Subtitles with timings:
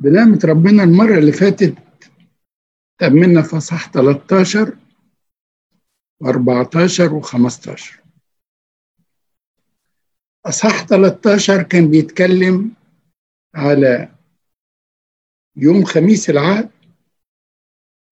[0.00, 1.74] بنعمة ربنا المرة اللي فاتت
[2.98, 4.76] تأملنا في أصحاح 13
[6.24, 8.00] و14 و15
[10.46, 12.74] أصحاح 13 كان بيتكلم
[13.54, 14.14] على
[15.56, 16.70] يوم خميس العهد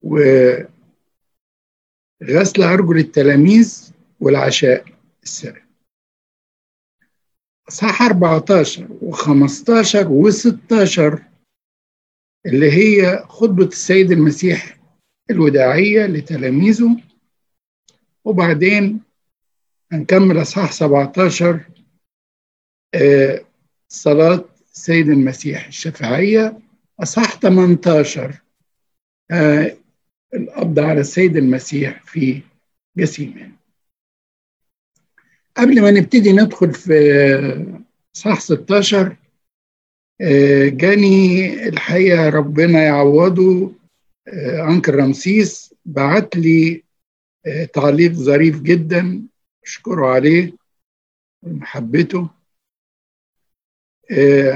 [0.03, 0.69] وغسل
[2.63, 4.85] أرجل التلاميذ والعشاء
[5.23, 5.63] السري
[7.69, 11.28] أصحاح 14 و15 و16
[12.49, 14.79] اللي هي خطبة السيد المسيح
[15.31, 16.97] الوداعية لتلاميذه.
[18.25, 19.01] وبعدين
[19.93, 21.61] هنكمل أصحاح 17
[22.95, 23.45] آه
[23.89, 24.45] صلاة
[24.75, 26.59] السيد المسيح الشفاعية
[27.01, 28.35] أصحاح 18
[29.31, 29.77] آه
[30.35, 32.43] القبض على السيد المسيح في
[32.97, 33.53] جسيمان
[35.57, 36.93] قبل ما نبتدي ندخل في
[38.13, 39.17] صح 16
[40.69, 43.73] جاني الحقيقة ربنا يعوضه.
[44.69, 46.85] أنكر رمسيس بعت لي
[47.73, 49.27] تعليق ظريف جدا.
[49.65, 50.53] أشكره عليه
[51.43, 52.31] ومحبته.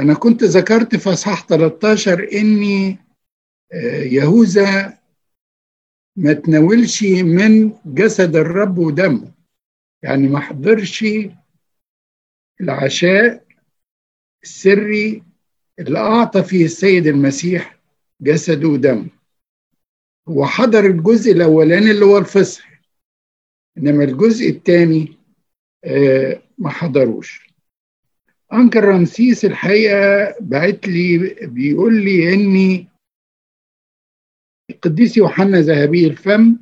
[0.00, 2.98] أنا كنت ذكرت في أصحاح 13 إني
[4.02, 4.98] يهوذا
[6.16, 9.32] ما تناولش من جسد الرب ودمه.
[10.02, 11.04] يعني ما حضرش
[12.60, 13.44] العشاء
[14.42, 15.22] السري
[15.78, 17.78] اللي أعطى فيه السيد المسيح
[18.20, 19.06] جسده ودمه
[20.28, 22.72] هو حضر الجزء الأولاني اللي هو الفصح
[23.78, 25.18] إنما الجزء الثاني
[25.84, 27.52] آه ما حضروش.
[28.52, 32.88] أنكر رمسيس الحقيقة بعت لي بيقول لي إني
[34.70, 36.56] القديس يوحنا ذهبي الفم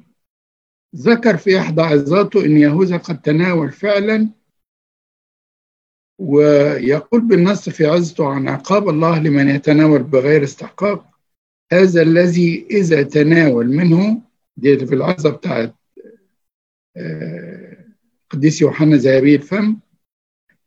[0.96, 4.28] ذكر في إحدى عظاته إن يهوذا قد تناول فعلا
[6.20, 11.06] ويقول بالنص في عظته عن عقاب الله لمن يتناول بغير استحقاق
[11.72, 14.22] هذا الذي إذا تناول منه
[14.56, 15.74] دي في العظة بتاعت
[18.30, 19.76] قديس يوحنا ذهبي الفم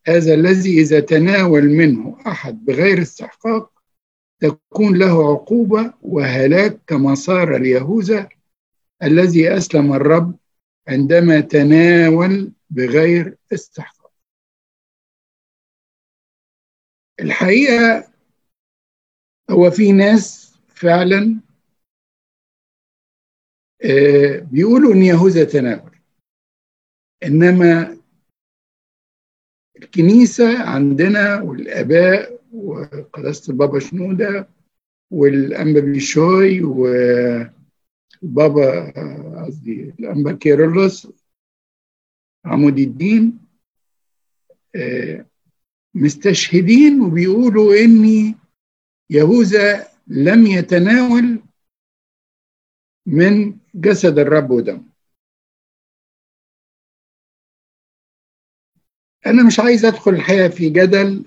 [0.08, 3.72] هذا الذي إذا تناول منه أحد بغير استحقاق
[4.40, 8.30] تكون له عقوبة وهلاك كما صار ليهوذا
[9.04, 10.36] الذي أسلم الرب
[10.88, 14.03] عندما تناول بغير استحقاق.
[17.24, 18.14] الحقيقة
[19.50, 21.40] هو في ناس فعلا
[24.52, 25.94] بيقولوا إن يهوذا تناول.
[27.24, 27.98] إنما
[29.76, 34.50] الكنيسة عندنا والآباء وقداسة البابا شنودة
[35.12, 37.54] والأنبا بيشوي والبابا
[39.46, 41.08] قصدي الأنبا كيرلس
[42.46, 43.40] عمود الدين
[45.96, 48.36] مستشهدين وبيقولوا إن
[49.10, 51.40] يهوذا لم يتناول
[53.06, 54.84] من جسد الرب ودمه.
[59.26, 61.26] أنا مش عايز أدخل الحقيقة في جدل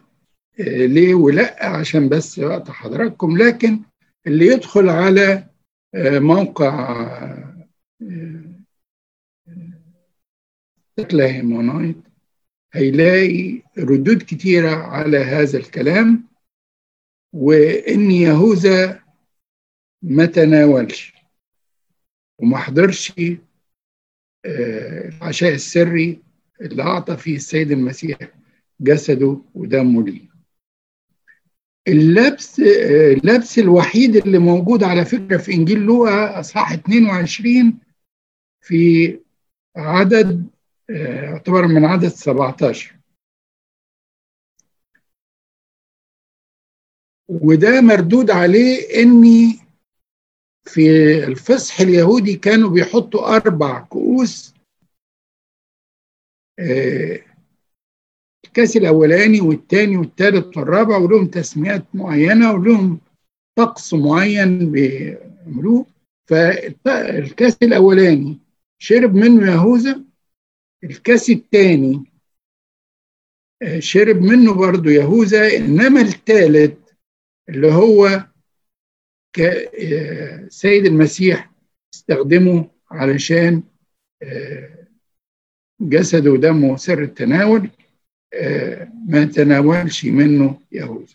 [0.87, 3.37] ليه ولأ عشان بس وقت حضراتكم.
[3.37, 3.83] لكن
[4.27, 5.49] اللي يدخل على
[5.95, 7.07] موقع
[11.27, 12.06] هيمونايت
[12.77, 16.25] هيلاقي ردود كتيرة على هذا الكلام
[17.33, 19.03] وإن يهوذا
[20.03, 21.15] ما تناولش
[22.39, 23.13] وما حضرش
[24.47, 26.23] العشاء السري
[26.61, 28.19] اللي أعطى فيه السيد المسيح
[28.81, 30.29] جسده ودمه ليه.
[31.89, 37.79] اللبس اللبس الوحيد اللي موجود على فكرة في إنجيل لوقا أصحاح 22
[38.61, 39.19] في
[39.77, 40.47] عدد
[40.89, 42.97] يعتبر من عدد 17
[47.29, 49.59] وده مردود عليه إني
[50.65, 50.81] في
[51.25, 54.55] الفصح اليهودي كانوا بيحطوا أربع كؤوس
[58.45, 63.01] الكاس الأولاني والثاني والثالث والرابع ولهم تسميات معينة ولهم
[63.59, 65.87] طقس معين بيعملوه.
[66.29, 68.39] فالكاس الأولاني
[68.79, 70.06] شرب منه يهوذا
[70.85, 72.05] الكاس الثاني
[73.79, 76.79] شرب منه برضه يهوذا إنما الثالث
[77.49, 78.27] اللي هو
[80.49, 81.51] سيد المسيح
[81.95, 83.63] استخدمه علشان
[85.81, 87.71] جسده ودمه سر التناول
[89.09, 91.15] ما تناولش منه يهوذا.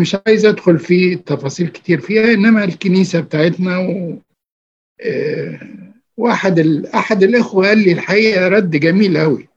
[0.00, 4.18] مش عايز أدخل في تفاصيل كتير فيها إنما الكنيسة بتاعتنا و
[6.16, 6.58] واحد
[6.94, 9.48] أحد الإخوة قال لي الحقيقة رد جميل قوي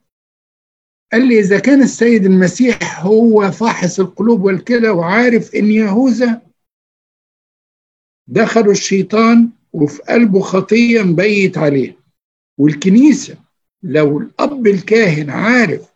[1.11, 6.41] قال لي إذا كان السيد المسيح هو فاحص القلوب والكلى وعارف إن يهوذا
[8.27, 11.97] دخلوا الشيطان وفي قلبه خطية مبيت عليه.
[12.57, 13.37] والكنيسة
[13.83, 15.93] لو الأب الكاهن عارف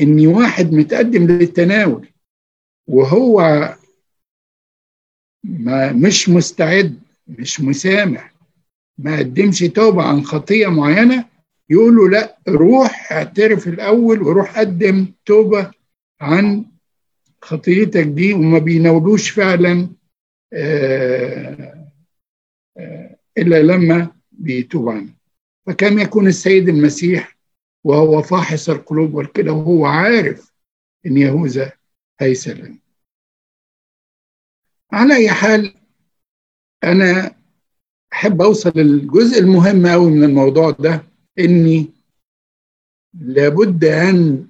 [0.00, 2.08] إن واحد متقدم للتناول
[2.88, 3.40] وهو
[5.44, 8.34] ما مش مستعد مش مسامح
[9.04, 11.24] ما قدمش توبة عن خطية معينة
[11.70, 15.70] يقول له لا روح اعترف الأول وروح قدم توبة
[16.20, 16.66] عن
[17.42, 19.88] خطيتك دي وما بيناولوش فعلا
[20.52, 21.88] آه،
[22.78, 25.14] آه، إلا لما بيتوب عنه.
[25.66, 27.36] فكم يكون السيد المسيح
[27.84, 30.52] وهو فاحص القلوب والكلى وهو عارف
[31.06, 31.72] إن يهوذا
[32.20, 32.78] هيسلم
[34.92, 35.74] على أي حال
[36.84, 37.39] أنا
[38.12, 41.02] أحب أوصل للجزء المهم قوي من الموضوع ده
[41.38, 41.86] إني
[43.14, 44.48] لابد أن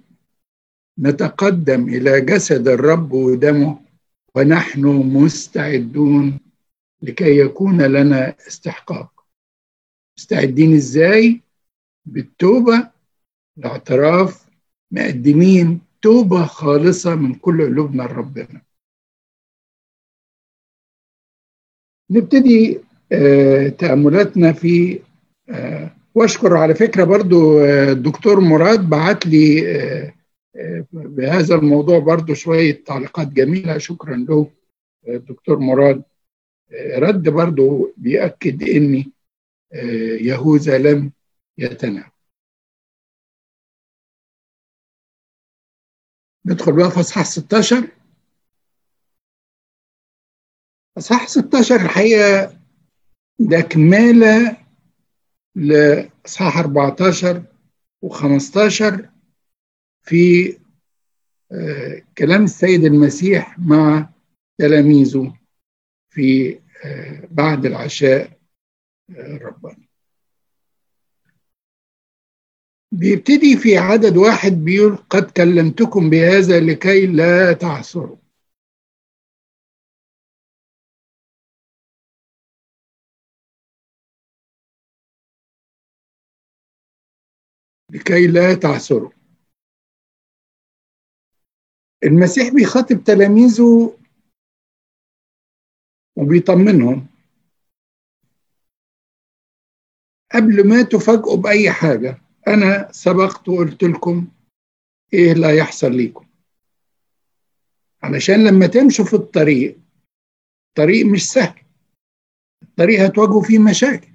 [0.98, 3.82] نتقدم إلى جسد الرب ودمه
[4.34, 6.40] ونحن مستعدون
[7.02, 9.26] لكي يكون لنا استحقاق.
[10.18, 11.40] مستعدين إزاي؟
[12.06, 12.90] بالتوبة
[13.58, 14.46] الاعتراف
[14.90, 18.62] مقدمين توبة خالصة من كل قلوبنا لربنا.
[22.10, 22.80] نبتدي
[23.12, 25.00] آه تأملاتنا في
[25.48, 29.60] آه وأشكر على فكرة برضو آه الدكتور مراد بعت لي
[30.92, 33.78] بهذا الموضوع برضو شوية تعليقات جميلة.
[33.78, 34.50] شكرا له
[35.08, 36.02] الدكتور مراد.
[36.98, 39.12] رد برضو بيأكد إني
[40.20, 41.12] يهوذا لم
[41.58, 42.10] يتناول
[46.46, 47.88] ندخل بقى في اصحاح 16
[50.98, 52.59] اصحاح 16 الحقيقة
[53.40, 54.56] ده كماله
[55.54, 57.42] لاصحاح 14
[58.06, 59.04] و15
[60.02, 60.56] في
[62.18, 64.08] كلام السيد المسيح مع
[64.58, 65.36] تلاميذه
[66.10, 66.58] في
[67.30, 68.38] بعد العشاء
[69.10, 69.88] الرباني
[72.92, 78.16] بيبتدي في عدد واحد بيقول قد كلمتكم بهذا لكي لا تعثروا.
[87.92, 89.10] لكي لا تعثروا.
[92.04, 93.96] المسيح بيخاطب تلاميذه
[96.16, 97.06] وبيطمنهم.
[100.34, 104.28] قبل ما تفاجئوا بأي حاجة أنا سبقت وقلت لكم
[105.12, 106.26] إيه لا يحصل ليكم.
[108.02, 109.78] علشان لما تمشوا في الطريق
[110.68, 111.62] الطريق مش سهل.
[112.62, 114.08] الطريق هتواجهوا فيه مشاكل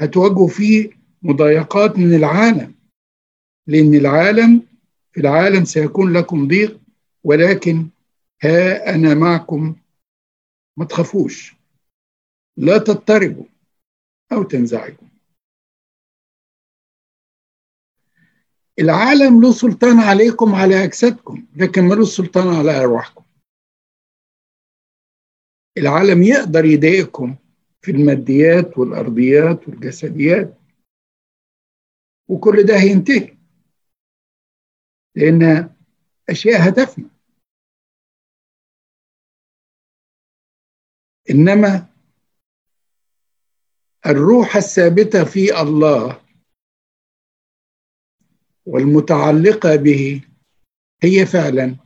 [0.00, 0.90] هتواجهوا فيه
[1.22, 2.74] مضايقات من العالم.
[3.66, 4.66] لأن العالم
[5.12, 6.80] في العالم سيكون لكم ضيق
[7.24, 7.88] ولكن
[8.42, 9.76] ها أنا معكم.
[10.76, 11.54] ما تخافوش.
[12.56, 13.44] لا تضطربوا
[14.32, 15.08] أو تنزعجوا.
[18.78, 23.24] العالم له سلطان عليكم على أجسادكم لكن ملوش سلطان على أرواحكم.
[25.78, 27.36] العالم يقدر يضايقكم
[27.82, 30.58] في الماديات والأرضيات والجسديات.
[32.28, 33.36] وكل ده هينتهي.
[35.16, 35.70] لأن
[36.30, 37.08] أشياء هتفنى
[41.30, 41.88] إنما
[44.06, 46.22] الروح الثابتة في الله
[48.66, 50.22] والمتعلقة به
[51.02, 51.76] هي فعلا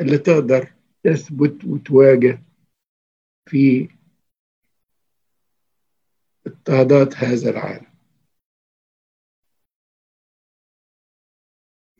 [0.00, 0.72] اللي تقدر
[1.04, 2.42] تثبت وتواجه
[3.48, 3.88] في
[6.46, 7.91] اضطهادات هذا العالم.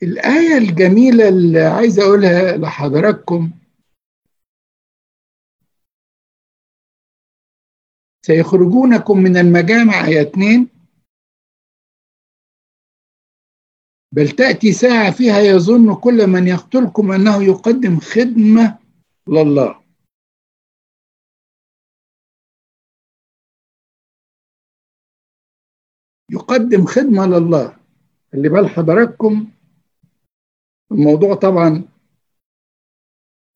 [0.03, 3.51] الآية الجميلة اللي عايز أقولها لحضراتكم.
[8.27, 10.69] سيخرجونكم من المجامع آية 2
[14.13, 18.79] بل تأتي ساعة فيها يظن كل من يقتلكم أنه يقدم خدمة
[19.29, 19.83] لله.
[26.31, 27.77] يقدم خدمة لله.
[28.35, 29.51] اللي بال حضراتكم
[30.93, 31.89] الموضوع طبعا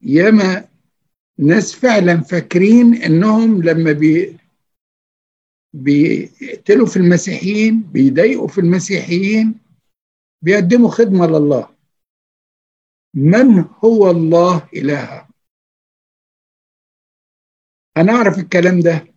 [0.03, 0.69] ياما
[1.39, 4.37] ناس فعلا فاكرين إنهم لما بي
[5.73, 9.55] بيقتلوا في المسيحيين بيضايقوا في المسيحيين
[10.43, 11.77] بيقدموا خدمة لله.
[13.15, 15.29] من هو الله إلهها
[17.97, 19.15] هنعرف الكلام ده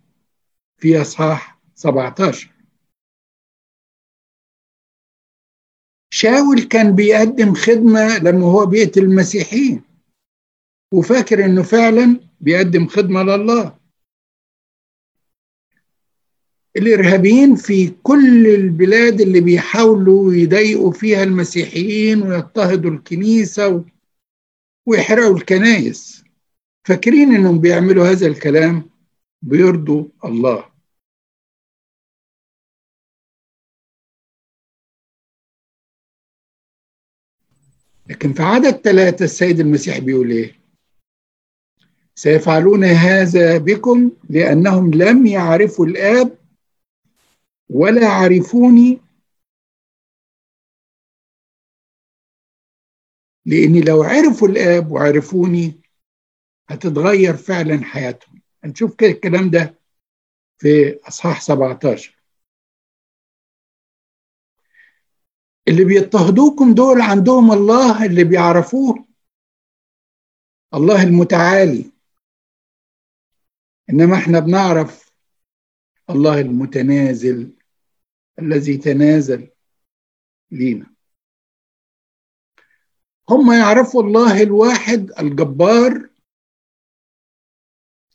[0.77, 2.51] في أصحاح 17
[6.09, 9.81] شاول كان بيقدم خدمة لما هو بيقتل المسيحيين.
[10.93, 13.79] وفاكر إنه فعلا بيقدم خدمة لله.
[16.77, 23.85] الإرهابيين في كل البلاد اللي بيحاولوا يضايقوا فيها المسيحيين ويضطهدوا الكنيسة
[24.85, 26.23] ويحرقوا الكنايس
[26.87, 28.89] فاكرين إنهم بيعملوا هذا الكلام؟
[29.41, 30.65] بيرضوا الله.
[38.09, 40.59] لكن في عدد ثلاثة السيد المسيح بيقول إيه؟
[42.15, 46.37] سيفعلون هذا بكم لأنهم لم يعرفوا الآب
[47.69, 48.99] ولا عرفوني
[53.45, 55.73] لأني لو عرفوا الآب وعرفوني
[56.69, 58.41] هتتغير فعلا حياتهم.
[58.63, 59.75] هنشوف كده الكلام ده
[60.57, 62.18] في أصحاح 17
[65.69, 69.07] اللي بيضطهدوكم دول عندهم الله اللي بيعرفوه.
[70.73, 71.91] الله المتعالي.
[73.89, 75.13] إنما إحنا بنعرف
[76.09, 77.53] الله المتنازل
[78.39, 79.49] الذي تنازل
[80.51, 80.93] لينا.
[83.29, 86.09] هم يعرفوا الله الواحد الجبار.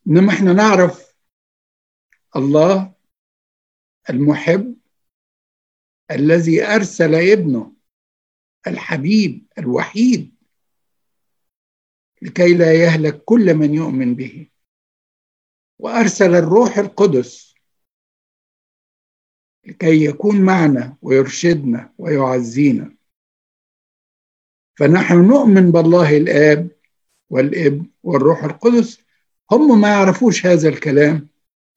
[0.07, 1.17] إنما إحنا نعرف
[2.37, 2.95] الله
[4.11, 4.84] المحب.
[6.11, 7.73] الذي أرسل ابنه
[8.67, 10.35] الحبيب الوحيد
[12.23, 14.49] لكي لا يهلك كل من يؤمن به.
[15.79, 17.55] وأرسل الروح القدس
[19.67, 22.97] لكي يكون معنا ويرشدنا ويعزينا.
[24.79, 26.71] فنحن نؤمن بالله الآب
[27.31, 29.01] والابن والروح القدس.
[29.51, 31.29] هم ما يعرفوش هذا الكلام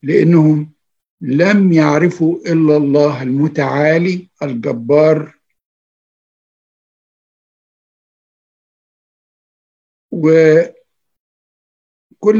[0.03, 0.71] لأنهم
[1.21, 5.37] لم يعرفوا إلا الله المتعالي الجبار.
[10.11, 10.73] وكل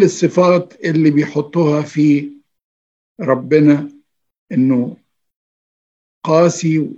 [0.03, 2.31] الصفات اللي بيحطوها في
[3.19, 3.91] ربنا
[4.51, 4.97] إنه
[6.23, 6.89] قاسي.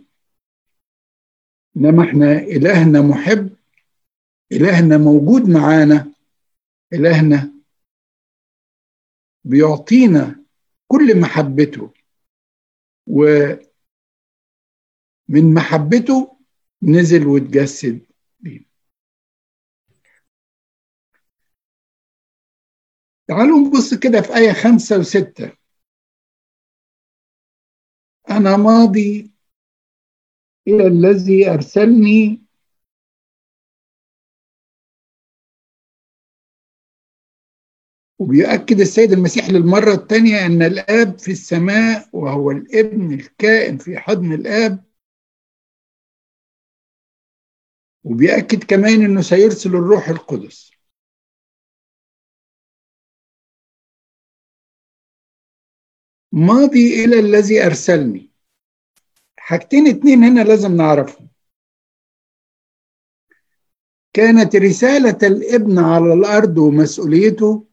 [1.77, 3.55] إنما إحنا إلهنا محب
[4.51, 6.13] إلهنا موجود معانا
[6.93, 7.53] إلهنا
[9.43, 10.38] بيعطينا
[10.91, 11.93] كل محبته.
[13.07, 13.63] ومن
[15.53, 16.37] محبته
[16.83, 18.05] نزل وتجسد
[18.39, 18.65] بينا
[23.27, 25.57] تعالوا نبص كده في آية خمسة وستة.
[28.29, 29.31] أنا ماضي
[30.67, 32.41] إلى الذي أرسلني
[38.19, 44.85] وبيؤكد السيد المسيح للمرة الثانية أن الآب في السماء وهو الابن الكائن في حضن الآب.
[48.03, 50.71] وبيأكد كمان أنه سيرسل الروح القدس.
[56.31, 58.31] ماضي إلى الذي أرسلني.
[59.37, 61.29] حاجتين اتنين هنا لازم نعرفهم.
[64.13, 67.68] كانت رسالة الابن على الأرض ومسؤوليته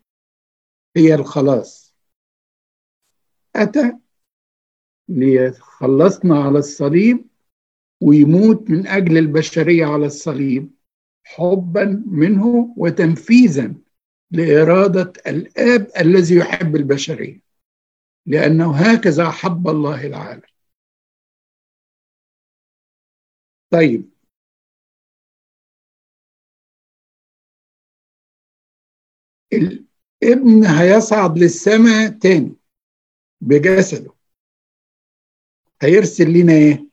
[0.97, 1.95] هي الخلاص.
[3.57, 3.99] أتى
[5.09, 7.27] ليخلصنا على الصليب
[8.01, 10.71] ويموت من أجل البشرية على الصليب
[11.25, 13.75] حبا منه وتنفيذا
[14.31, 17.41] لإرادة الآب الذي يحب البشرية
[18.27, 20.43] لأنه هكذا أحب الله العالم.
[23.71, 24.11] طيب.
[30.27, 32.57] الابن هيصعد للسماء تاني
[33.41, 34.13] بجسده.
[35.83, 36.87] هيرسل لنا إيه؟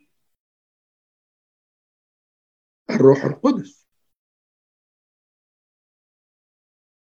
[2.90, 3.88] الروح القدس.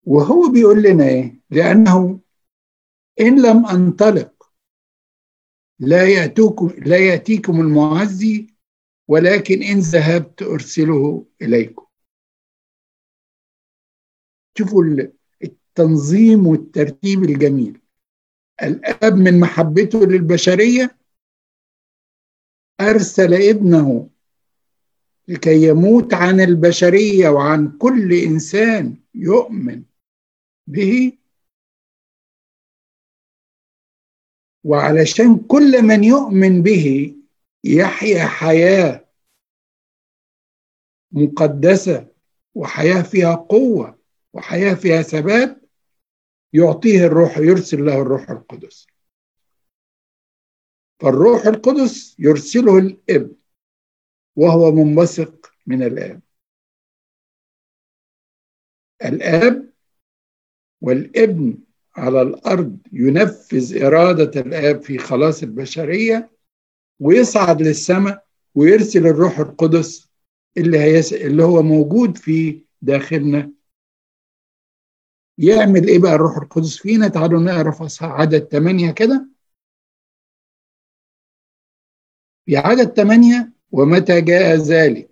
[0.05, 2.21] وهو بيقول لنا إيه؟ لأنه
[3.21, 4.53] إن لم أنطلق
[5.79, 8.47] لا يأتوكم لا يأتيكم المعزي
[9.09, 11.87] ولكن إن ذهبت أرسله إليكم.
[14.59, 14.85] شوفوا
[15.77, 17.81] التنظيم والترتيب الجميل.
[18.63, 20.97] الأب من محبته للبشرية
[22.81, 24.11] أرسل ابنه
[25.29, 29.83] لكي يموت عن البشرية وعن كل إنسان يؤمن
[30.67, 31.19] به
[34.65, 37.17] وعلشان كل من يؤمن به
[37.65, 39.09] يحيا حياة
[41.13, 42.07] مقدسة
[42.55, 43.99] وحياة فيها قوة
[44.33, 45.62] وحياة فيها ثبات
[46.53, 48.87] يعطيه الروح يرسل له الروح القدس
[51.01, 53.37] فالروح القدس يرسله الابن
[54.37, 56.21] وهو منبثق من الآب
[59.05, 59.73] الآب
[60.81, 61.59] والإبن
[61.97, 66.31] على الأرض ينفذ إرادة الآب في خلاص البشرية
[67.01, 70.09] ويصعد للسماء ويرسل الروح القدس
[70.57, 71.01] اللي.
[71.13, 73.51] اللي هو موجود في داخلنا
[75.39, 79.29] يعمل إيه بقى الروح القدس فينا؟ تعالوا نقرأ في عدد ثمانية كده.
[82.47, 85.11] في عدد ثمانية ومتى جاء ذلك؟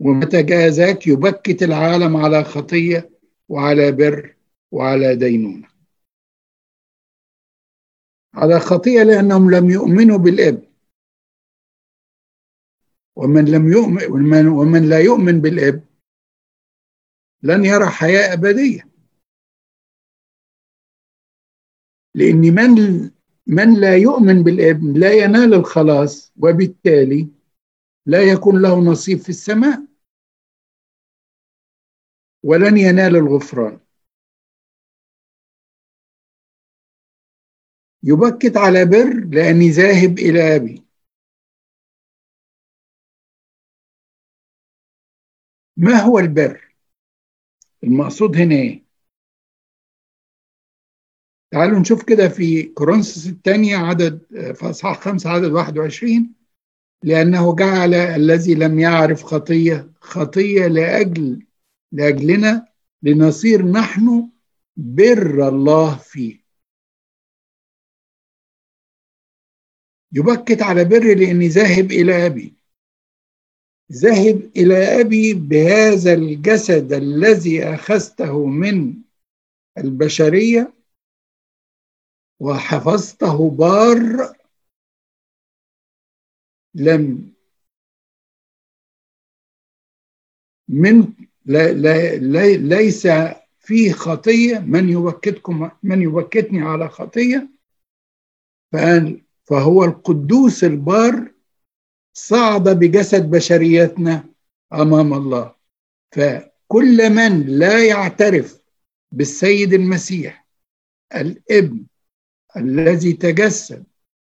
[0.00, 3.10] ومتى جاء ذاك يبكت العالم على خطية
[3.48, 4.36] وعلى بر
[4.70, 5.68] وعلى دينونة.
[8.34, 10.66] على خطية لأنهم لم يؤمنوا بالإبن.
[13.16, 15.80] ومن لم يؤمن ومن, ومن لا يؤمن بالإبن
[17.44, 18.88] لن يرى حياة أبدية.
[22.14, 23.10] لأن من
[23.46, 27.28] من لا يؤمن بالابن لا ينال الخلاص وبالتالي
[28.06, 29.86] لا يكون له نصيب في السماء
[32.42, 33.80] ولن ينال الغفران.
[38.02, 40.84] يبكت على بر لأني ذاهب إلى أبي.
[45.76, 46.73] ما هو البر؟
[47.84, 48.84] المقصود هنا إيه؟
[51.50, 54.18] تعالوا نشوف كده في كورنثوس الثانية عدد
[54.54, 56.34] في أصحاح خمسة عدد 21
[57.02, 61.46] لأنه جعل الذي لم يعرف خطية خطية لأجل
[61.92, 62.68] لأجلنا
[63.02, 64.30] لنصير نحن
[64.76, 66.44] بر الله فيه.
[70.12, 72.53] يبكت على بر لأني ذاهب إلى أبي.
[73.92, 78.94] ذاهب إلى أبي بهذا الجسد الذي أخذته من
[79.78, 80.74] البشرية
[82.40, 84.34] وحفظته بار
[86.74, 87.34] لم
[90.68, 91.12] من
[91.44, 91.72] لا
[92.18, 93.06] لا ليس
[93.58, 94.58] فيه خطية.
[94.58, 97.48] من يبكتكم من يبكتني على خطية
[99.44, 101.33] فهو القدوس البار
[102.14, 104.24] صعد بجسد بشريتنا
[104.72, 105.54] أمام الله.
[106.12, 108.64] فكل من لا يعترف
[109.12, 110.46] بالسيد المسيح
[111.14, 111.86] الابن
[112.56, 113.84] الذي تجسد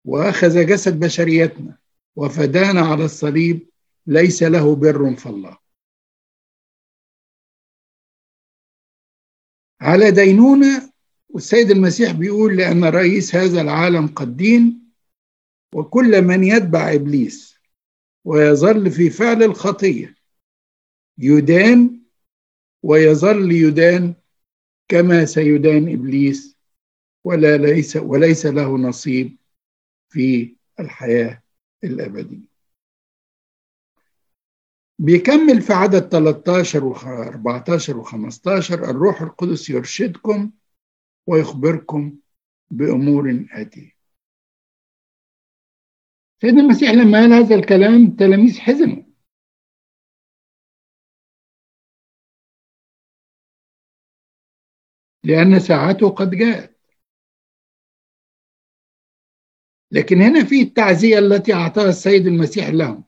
[0.06, 1.78] وأخذ جسد بشريتنا
[2.16, 3.70] وفدانا على الصليب
[4.08, 5.58] ليس له بر في الله
[9.82, 10.92] على دينونة
[11.30, 14.92] والسيد المسيح بيقول لأن رئيس هذا العالم قد دين
[15.74, 17.57] وكل من يتبع إبليس
[18.25, 20.15] ويظل في فعل الخطية.
[21.17, 22.01] يدان
[22.84, 24.13] ويظل يدان
[24.88, 26.58] كما سيدان إبليس
[27.23, 29.38] ولا ليس وليس له نصيب
[30.10, 31.43] في الحياة
[31.84, 32.47] الأبدية.
[34.99, 40.51] بيكمل في عدد 13 و 14 و 15 الروح القدس يرشدكم
[41.27, 42.17] ويخبركم
[42.71, 43.96] بأمور آتية.
[46.41, 49.04] سيدنا المسيح لما قال هذا الكلام التلاميذ حزنوا.
[55.23, 56.78] لأن ساعته قد جاءت.
[59.91, 63.04] لكن هنا في التعزية التي أعطاها السيد المسيح لهم.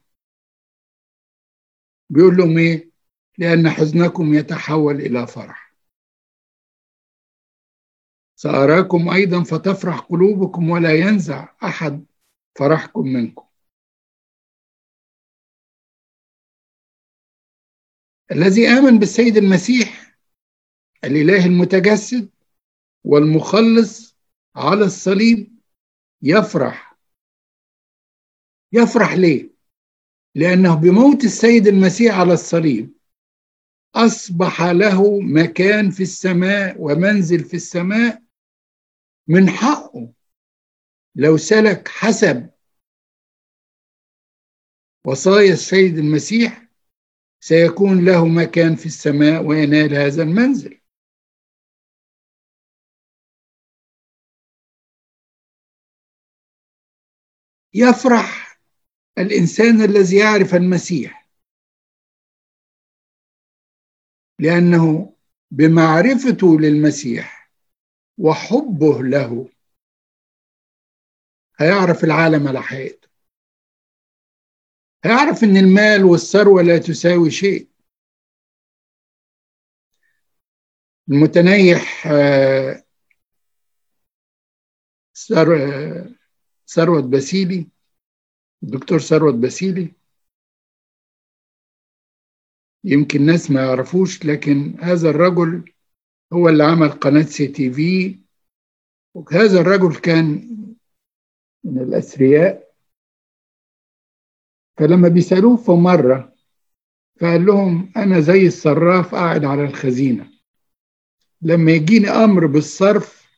[2.10, 2.90] بيقول لهم إيه؟
[3.38, 5.74] لأن حزنكم يتحول إلى فرح.
[8.36, 12.09] سأراكم أيضا فتفرح قلوبكم ولا ينزع أحد
[12.60, 13.46] فرحكم منكم.
[18.32, 20.16] الذي آمن بالسيد المسيح
[21.04, 22.30] الإله المتجسد
[23.04, 24.16] والمخلص
[24.56, 25.58] على الصليب
[26.22, 26.98] يفرح.
[28.72, 29.50] يفرح ليه؟
[30.34, 32.92] لأنه بموت السيد المسيح على الصليب
[33.94, 38.22] أصبح له مكان في السماء ومنزل في السماء
[39.28, 40.19] من حقه.
[41.14, 42.50] لو سلك حسب
[45.06, 46.68] وصايا السيد المسيح
[47.40, 50.80] سيكون له مكان في السماء وينال هذا المنزل.
[57.74, 58.60] يفرح
[59.18, 61.28] الإنسان الذي يعرف المسيح
[64.38, 65.16] لأنه
[65.50, 67.52] بمعرفته للمسيح
[68.18, 69.59] وحبه له.
[71.60, 73.08] هيعرف العالم على حقيقته
[75.04, 77.68] هيعرف إن المال والثروة لا تساوي شيء.
[81.08, 82.08] المتنيح
[86.66, 87.68] ثروت باسيلي
[88.62, 89.92] الدكتور ثروت باسيلي.
[92.84, 95.72] يمكن ناس ما يعرفوش لكن هذا الرجل
[96.32, 98.18] هو اللي عمل قناة CTV.
[99.14, 100.50] وهذا الرجل كان
[101.64, 102.70] من الأثرياء
[104.76, 106.34] فلما بيسألوه في مرة
[107.20, 110.30] فقال لهم أنا زي الصراف قاعد على الخزينة.
[111.42, 113.30] لما يجيني أمر بالصرف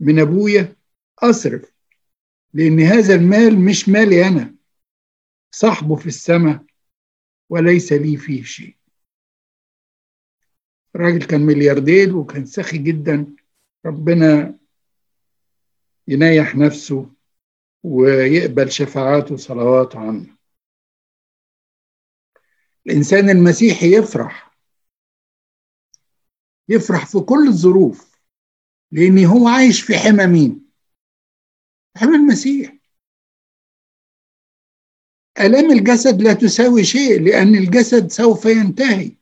[0.00, 0.76] من أبويا
[1.18, 1.72] أصرف
[2.52, 4.54] لأن هذا المال مش مالي أنا
[5.50, 6.64] صاحبه في السماء
[7.48, 8.76] وليس لي فيه شيء.
[10.94, 13.36] الراجل كان ملياردير وكان سخي جدا
[13.86, 14.58] ربنا
[16.08, 17.15] ينيح نفسه
[17.82, 20.36] ويقبل شفاعاته وصلواته عنه
[22.86, 24.56] الإنسان المسيحي يفرح.
[26.68, 28.20] يفرح في كل الظروف
[28.92, 30.70] لأن هو عايش في حمى مين؟
[31.96, 32.76] حمى المسيح
[35.40, 39.16] آلام الجسد لا تساوي شيء لأن الجسد سوف ينتهي.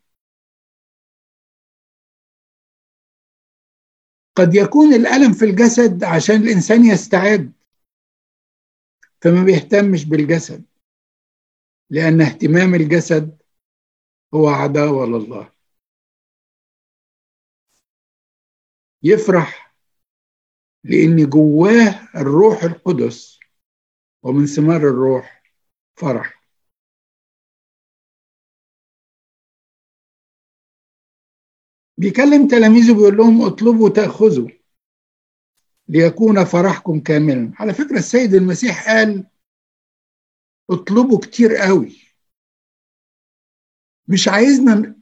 [4.37, 7.53] قد يكون الألم في الجسد عشان الإنسان يستعد.
[9.25, 10.65] فما بيهتمش بالجسد
[11.91, 13.43] لأن اهتمام الجسد
[14.35, 15.53] هو عداوة لله.
[19.03, 19.75] يفرح
[20.85, 23.41] لأن جواه الروح القدس
[24.23, 25.43] ومن ثمار الروح
[25.95, 26.45] فرح.
[31.99, 34.64] بيكلم تلاميذه بيقول لهم اطلبوا تأخذوا.
[35.89, 37.53] ليكون فرحكم كاملا.
[37.55, 39.27] على فكرة السيد المسيح قال
[40.71, 42.05] اطلبوا كتير قوي.
[44.09, 44.97] مش عايزنا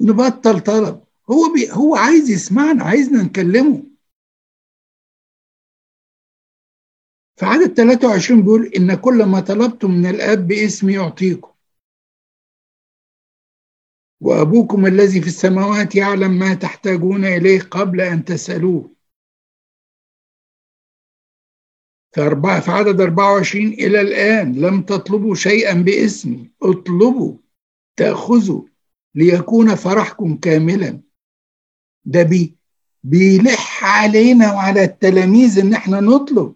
[0.00, 1.04] نبطل طلب.
[1.30, 3.82] هو بي هو عايز يسمعنا عايزنا نكلمه.
[7.36, 11.54] في عدد 23 بيقول إن كل ما طلبتم من الآب باسمي يعطيكم.
[14.20, 18.93] وأبوكم الذي في السماوات يعلم ما تحتاجون إليه قبل أن تسألوه.
[22.14, 26.50] في, أربعة في عدد 24 إلى الآن لم تطلبوا شيئا باسمي.
[26.62, 27.38] اطلبوا
[27.96, 28.62] تأخذوا
[29.14, 31.02] ليكون فرحكم كاملا.
[32.04, 32.56] ده بي
[33.02, 36.54] بيلح علينا وعلى التلاميذ إن إحنا نطلب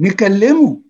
[0.00, 0.82] نكلمه.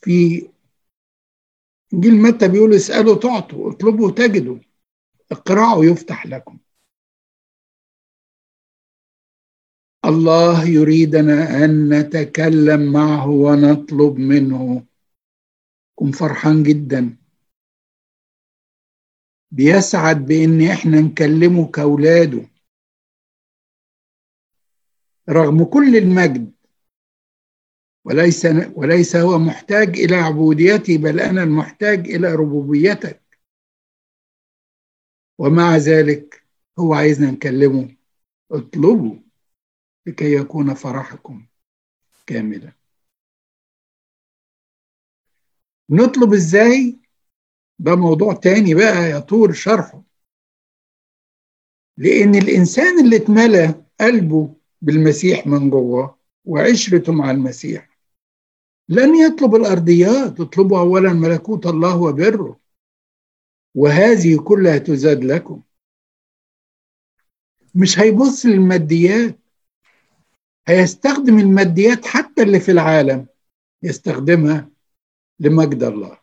[0.00, 0.48] في
[1.94, 4.58] إنجيل متى بيقول اسألوا تعطوا اطلبوا تجدوا
[5.32, 6.58] اقرعوا يفتح لكم.
[10.06, 14.86] الله يريدنا أن نتكلم معه ونطلب منه.
[15.94, 17.16] كن فرحان جدا.
[19.50, 22.48] بيسعد بإن إحنا نكلمه كأولاده.
[25.28, 26.52] رغم كل المجد.
[28.04, 33.22] وليس وليس هو محتاج إلى عبوديتي بل أنا المحتاج إلى ربوبيتك.
[35.38, 36.44] ومع ذلك
[36.78, 37.96] هو عايزنا نكلمه.
[38.52, 39.25] اطلبوا
[40.06, 41.46] لكي يكون فرحكم
[42.26, 42.72] كاملا.
[45.90, 46.96] نطلب إزاي؟
[47.78, 50.02] ده موضوع تاني بقى يطول شرحه.
[51.96, 57.98] لأن الإنسان اللي اتملى قلبه بالمسيح من جوه وعشرته مع المسيح
[58.88, 62.60] لن يطلب الارضيات اطلبوا اولا ملكوت الله وبره.
[63.74, 65.62] وهذه كلها تزاد لكم.
[67.74, 69.38] مش هيبص للماديات
[70.68, 73.26] هيستخدم الماديات حتى اللي في العالم
[73.82, 74.68] يستخدمها
[75.40, 76.18] لمجد الله.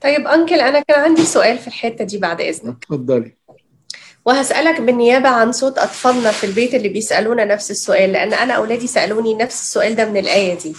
[0.00, 2.76] طيب أنكل أنا كان عندي سؤال في الحتة دي بعد إذنك.
[2.82, 3.36] اتفضلي.
[4.24, 9.34] وهسألك بالنيابة عن صوت أطفالنا في البيت اللي بيسألونا نفس السؤال لأن أنا أولادي سألوني
[9.34, 10.74] نفس السؤال ده من الآية دي.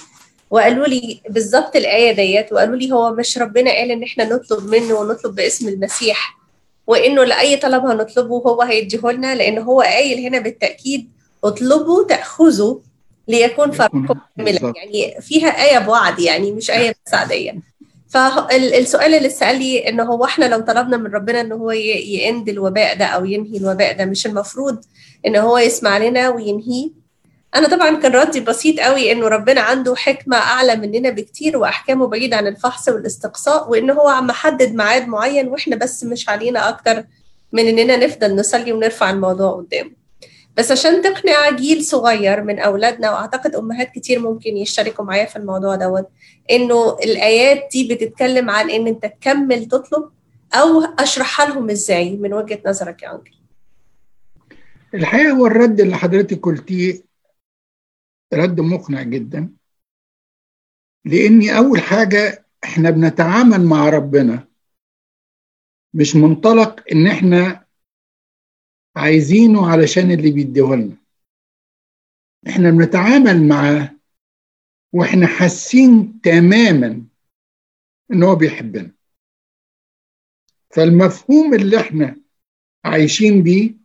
[0.50, 4.94] وقالوا لي بالظبط الآية ديت وقالوا لي هو مش ربنا قال إن إحنا نطلب منه
[4.94, 6.38] ونطلب باسم المسيح
[6.88, 11.12] وإنه لأي طلب هنطلبه هو هيديه لنا لأن هو قايل هنا بالتأكيد
[11.44, 12.80] اطلبوا تأخذوا
[13.28, 17.56] ليكون فرقكم كاملا يعني فيها آية بوعد يعني مش آية بس عادية
[18.10, 22.98] فالسؤال اللي سأل لي إن هو إحنا لو طلبنا من ربنا إن هو يند الوباء
[22.98, 24.82] ده أو ينهي الوباء ده مش المفروض
[25.26, 26.90] إن هو يسمع لنا وينهيه؟
[27.56, 32.38] أنا طبعا كان ردي بسيط قوي إنه ربنا عنده حكمة أعلى مننا بكتير وأحكامه بعيدة
[32.38, 37.04] عن الفحص والاستقصاء وإن هو عم محدد ميعاد معين وإحنا بس مش علينا أكتر
[37.52, 40.01] من إننا نفضل نصلي ونرفع الموضوع قدامه.
[40.58, 45.76] بس عشان تقنع جيل صغير من أولادنا وأعتقد أمهات كتير ممكن يشتركوا معايا في الموضوع
[45.76, 46.10] دوت
[46.52, 50.12] إنه الآيات دي بتتكلم عن إن أنت تكمل تطلب
[50.54, 53.32] أو اشرحها لهم إزاي من وجهة نظرك يا أنكل؟
[54.94, 57.02] الحقيقة هو الرد اللي حضرتك قلتيه
[58.34, 59.50] رد مقنع جدا
[61.06, 64.48] لإني أول حاجة إحنا بنتعامل مع ربنا
[65.94, 67.61] مش منطلق إن إحنا
[68.96, 70.98] عايزينه علشان اللي بيديهولنا.
[72.48, 74.00] إحنا بنتعامل معاه
[74.94, 77.06] وإحنا حاسين تماما
[78.12, 78.92] إن هو بيحبنا.
[80.76, 82.22] فالمفهوم اللي إحنا
[82.86, 83.76] عايشين بيه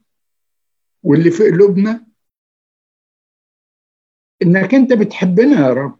[1.02, 2.06] واللي في قلوبنا
[4.42, 5.98] إنك أنت بتحبنا يا رب.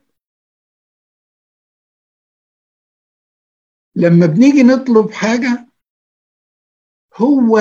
[3.95, 5.69] لما بنيجي نطلب حاجة
[7.17, 7.59] هو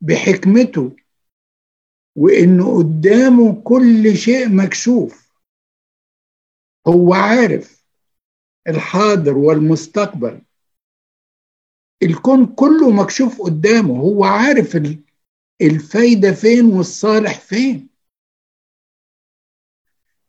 [0.00, 0.96] بحكمته
[2.16, 5.32] وإنه قدامه كل شيء مكشوف.
[6.86, 7.84] هو عارف
[8.68, 10.42] الحاضر والمستقبل.
[12.02, 14.00] الكون كله مكشوف قدامه.
[14.00, 14.76] هو عارف
[15.60, 17.88] الفايدة فين والصالح فين.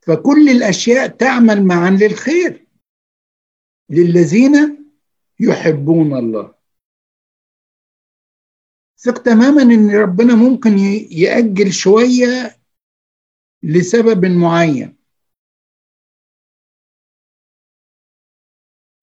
[0.00, 2.66] فكل الأشياء تعمل معا للخير.
[3.90, 4.86] للذين
[5.40, 6.59] يحبون الله.
[9.02, 10.78] ثق تماما إن ربنا ممكن
[11.10, 12.60] يأجل شوية
[13.62, 14.96] لسبب معين.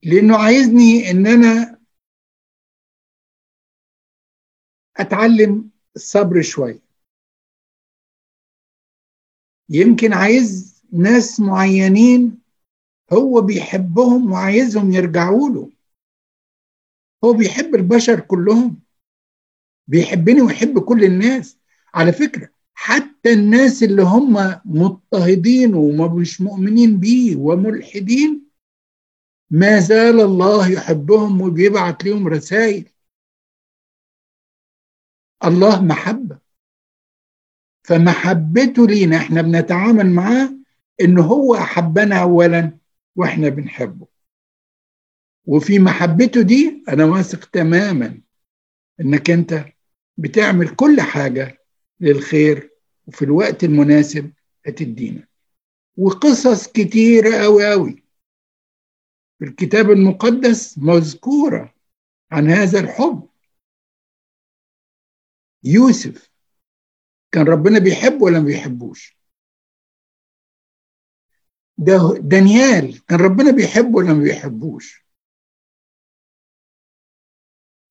[0.03, 1.79] لأنه عايزني إن أنا
[4.97, 6.79] أتعلم الصبر شوية.
[9.69, 12.41] يمكن عايز ناس معينين
[13.13, 15.71] هو بيحبهم وعايزهم يرجعوا له.
[17.23, 18.86] هو بيحب البشر كلهم.
[19.87, 21.57] بيحبني ويحب كل الناس.
[21.93, 28.47] على فكرة حتى الناس اللي هم مضطهدين ومش مؤمنين بيه وملحدين
[29.49, 32.89] ما زال الله يحبهم وبيبعت لهم رسائل.
[35.43, 36.39] الله محبة.
[37.83, 40.53] فمحبته لينا إحنا بنتعامل معاه
[41.01, 42.77] إن هو أحبنا اولا
[43.15, 44.07] وإحنا بنحبه.
[45.45, 48.21] وفي محبته دي أنا واثق تماما
[49.01, 49.65] إنك أنت
[50.17, 51.63] بتعمل كل حاجة
[51.99, 52.71] للخير
[53.07, 54.33] وفي الوقت المناسب
[54.67, 55.27] هتدينا.
[55.97, 58.03] وقصص كتيرة أوي أوي.
[59.39, 61.73] في الكتاب المقدس مذكورة
[62.31, 63.29] عن هذا الحب.
[65.63, 66.29] يوسف
[67.31, 69.17] كان ربنا بيحبه ولا ما بيحبوش؟
[71.77, 75.06] ده دانيال كان ربنا بيحبه ولا ما بيحبوش؟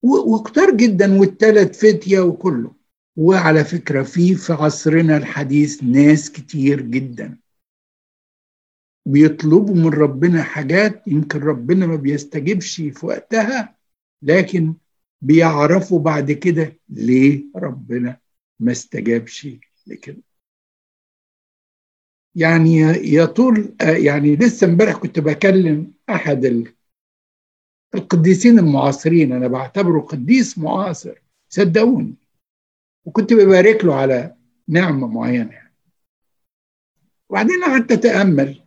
[0.03, 2.71] وكتار جدا والتلات فتية وكله.
[3.15, 7.37] وعلى فكرة في في عصرنا الحديث ناس كتير جدا
[9.05, 13.75] بيطلبوا من ربنا حاجات يمكن ربنا ما بيستجيبش في وقتها
[14.21, 14.73] لكن
[15.21, 18.17] بيعرفوا بعد كده ليه ربنا
[18.59, 19.47] ما استجابش
[19.87, 20.21] لكده.
[22.35, 22.79] يعني
[23.13, 26.45] يطول يعني لسه امبارح كنت بكلم أحد
[27.95, 32.15] القديسين المعاصرين أنا بعتبره قديس معاصر صدقوني.
[33.05, 34.35] وكنت ببارك له على
[34.67, 35.51] نعمة معينة.
[35.51, 35.73] يعني.
[37.29, 38.63] وبعدين قعدت أتأمل.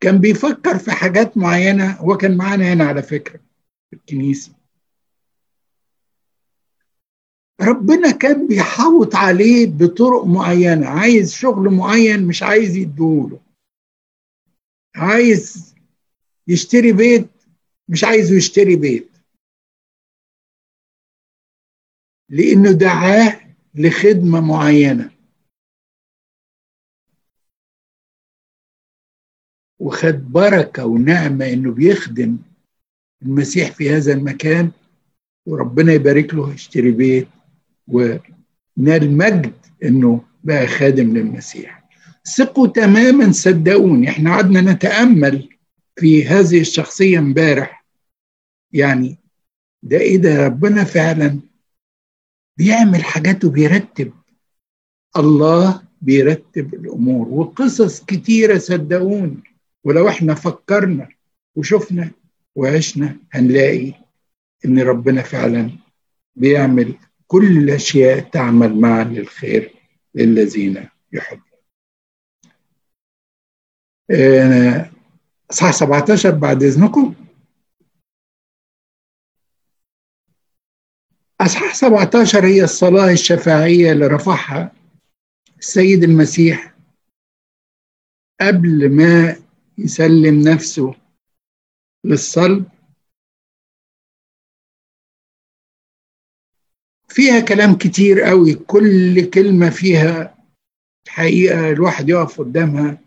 [0.00, 3.40] كان بيفكر في حاجات معينة هو كان معانا هنا على فكرة
[3.90, 4.52] في الكنيسة.
[7.60, 10.86] ربنا كان بيحوط عليه بطرق معينة.
[10.86, 13.40] عايز شغل معين مش عايز يدوله
[14.96, 15.74] عايز
[16.48, 17.28] يشتري بيت
[17.88, 19.08] مش عايزه يشتري بيت.
[22.30, 23.40] لأنه دعاه
[23.74, 25.10] لخدمة معينة.
[29.80, 32.38] وخد بركة ونعمة إنه بيخدم
[33.22, 34.70] المسيح في هذا المكان
[35.46, 37.28] وربنا يبارك له يشتري بيت
[37.88, 41.88] ونال مجد إنه بقى خادم للمسيح.
[42.36, 45.56] ثقوا تماما صدقوني إحنا قعدنا نتأمل
[45.96, 47.77] في هذه الشخصية امبارح.
[48.72, 49.18] يعني
[49.82, 51.40] ده إيه ده؟ ربنا فعلا
[52.56, 54.12] بيعمل حاجات وبيرتب.
[55.16, 59.42] الله بيرتب الأمور وقصص كتيرة صدقوني.
[59.84, 61.08] ولو إحنا فكرنا
[61.56, 62.10] وشفنا
[62.54, 63.92] وعشنا هنلاقي
[64.64, 65.70] إن ربنا فعلا
[66.36, 66.94] بيعمل
[67.26, 69.74] كل الأشياء تعمل معا للخير
[70.14, 71.42] للذين يحبون.
[75.50, 77.14] صح 17 بعد إذنكم.
[81.40, 84.72] أصحاح 17 هي الصلاة الشفاعية اللي رفعها
[85.58, 86.74] السيد المسيح
[88.40, 89.36] قبل ما
[89.78, 90.94] يسلم نفسه
[92.04, 92.66] للصلب.
[97.08, 100.38] فيها كلام كتير قوي كل كلمة فيها
[101.08, 102.98] حقيقة الواحد يقف قدامها.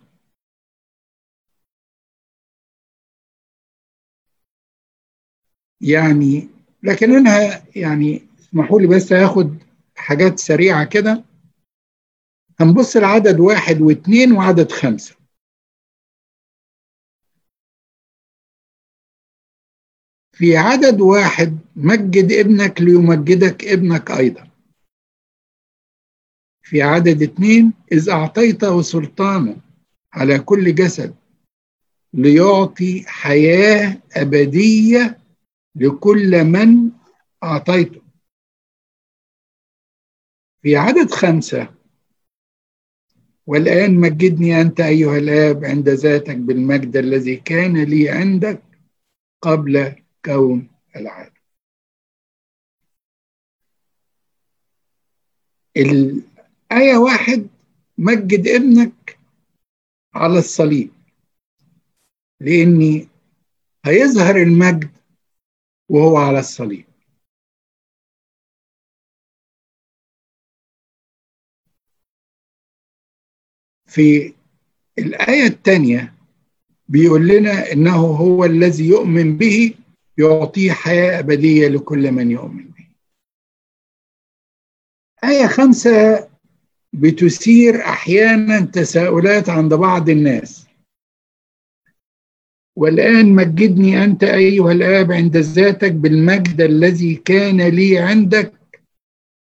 [5.82, 9.58] يعني لكن أنا يعني اسمحوا لي بس هاخد
[9.96, 11.24] حاجات سريعة كده.
[12.60, 15.15] هنبص لعدد واحد واثنين وعدد خمسة.
[20.34, 24.48] في عدد واحد مجد ابنك ليمجدك ابنك أيضا.
[26.63, 29.58] في عدد اثنين إذ أعطيته سلطانا
[30.13, 31.15] على كل جسد
[32.13, 35.20] ليعطي حياة أبدية
[35.75, 36.91] لكل من
[37.43, 38.01] أعطيته.
[40.62, 41.73] في عدد خمسة
[43.47, 48.63] والآن مجدني أنت أيها الآب عند ذاتك بالمجد الذي كان لي عندك
[49.41, 51.34] قبل كون العالم.
[55.77, 57.47] الآية واحد
[57.97, 59.19] مجد ابنك
[60.13, 60.91] على الصليب
[62.39, 63.07] لأني
[63.86, 64.89] هيظهر المجد
[65.91, 66.86] وهو على الصليب.
[73.86, 74.34] في
[74.99, 76.13] الآية الثانية
[76.88, 79.73] بيقول لنا إنه هو الذي يؤمن به
[80.17, 82.88] يعطيه حياة أبدية لكل من يؤمن به.
[85.23, 86.30] آية خمسة
[86.93, 90.61] بتثير أحيانا تساؤلات عند بعض الناس.
[92.75, 98.53] والآن مجدني أنت أيها الآب عند ذاتك بالمجد الذي كان لي عندك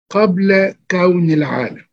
[0.09, 1.87] قبل كون العالم.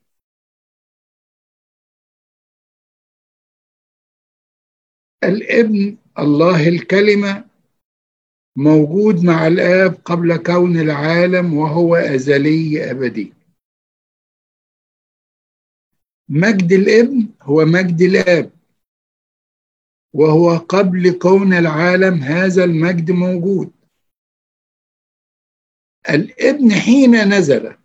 [5.25, 7.45] الابن الله الكلمة
[8.57, 13.33] موجود مع الآب قبل كون العالم وهو أزلي أبدي.
[16.29, 18.51] مجد الابن هو مجد الآب.
[20.15, 23.73] وهو قبل كون العالم هذا المجد موجود.
[26.11, 27.77] الابن حين نزل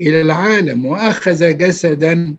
[0.00, 2.36] إلى العالم وأخذ جسدا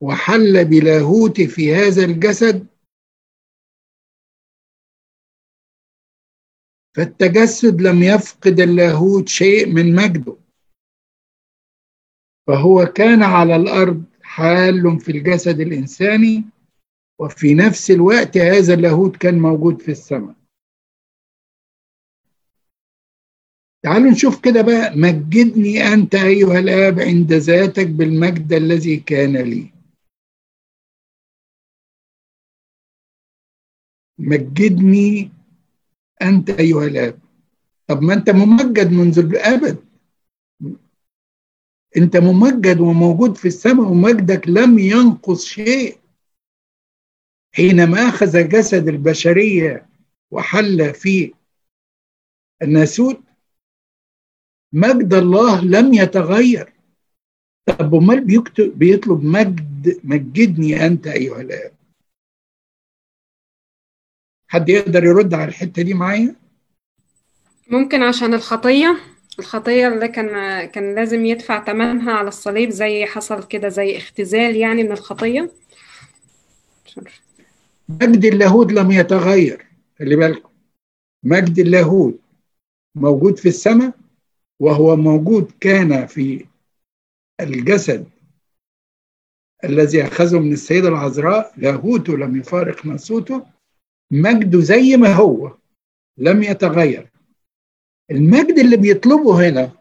[0.00, 2.66] وحل بلاهوت في هذا الجسد
[6.96, 10.36] فالتجسد لم يفقد اللاهوت شيء من مجده.
[12.46, 16.44] فهو كان على الأرض حال في الجسد الإنساني
[17.20, 20.34] وفي نفس الوقت هذا اللاهوت كان موجود في السماء.
[23.82, 29.72] تعالوا نشوف كده بقى مجدني أنت أيها الآب عند ذاتك بالمجد الذي كان لي.
[34.18, 35.30] مجدني
[36.22, 37.18] أنت أيها الآب.
[37.86, 39.84] طب ما أنت ممجد منذ الأبد.
[41.96, 45.99] أنت ممجد وموجود في السماء ومجدك لم ينقص شيء.
[47.52, 49.86] حينما أخذ جسد البشرية
[50.30, 51.34] وحل في
[52.62, 53.20] الناسوت
[54.72, 56.72] مجد الله لم يتغير.
[57.66, 58.20] طب أمال
[58.58, 61.72] بيطلب مجد مجدني أنت أيها الآب.
[64.48, 66.36] حد يقدر يرد على الحتة دي معايا؟
[67.68, 69.00] ممكن عشان الخطية.
[69.38, 74.82] الخطية اللي كان كان لازم يدفع ثمنها على الصليب زي حصل كده زي اختزال يعني
[74.82, 75.52] من الخطية.
[78.02, 79.66] مجد اللاهوت لم يتغير
[79.98, 80.50] خلي بالكم.
[81.24, 82.20] مجد اللاهوت
[82.94, 83.92] موجود في السماء
[84.60, 86.46] وهو موجود كان في
[87.40, 88.06] الجسد
[89.64, 91.52] الذي أخذه من السيدة العذراء.
[91.56, 93.46] لاهوته لم يفارق ناسوته.
[94.10, 95.56] مجده زي ما هو
[96.18, 97.10] لم يتغير.
[98.10, 99.72] المجد اللي بيطلبه هنا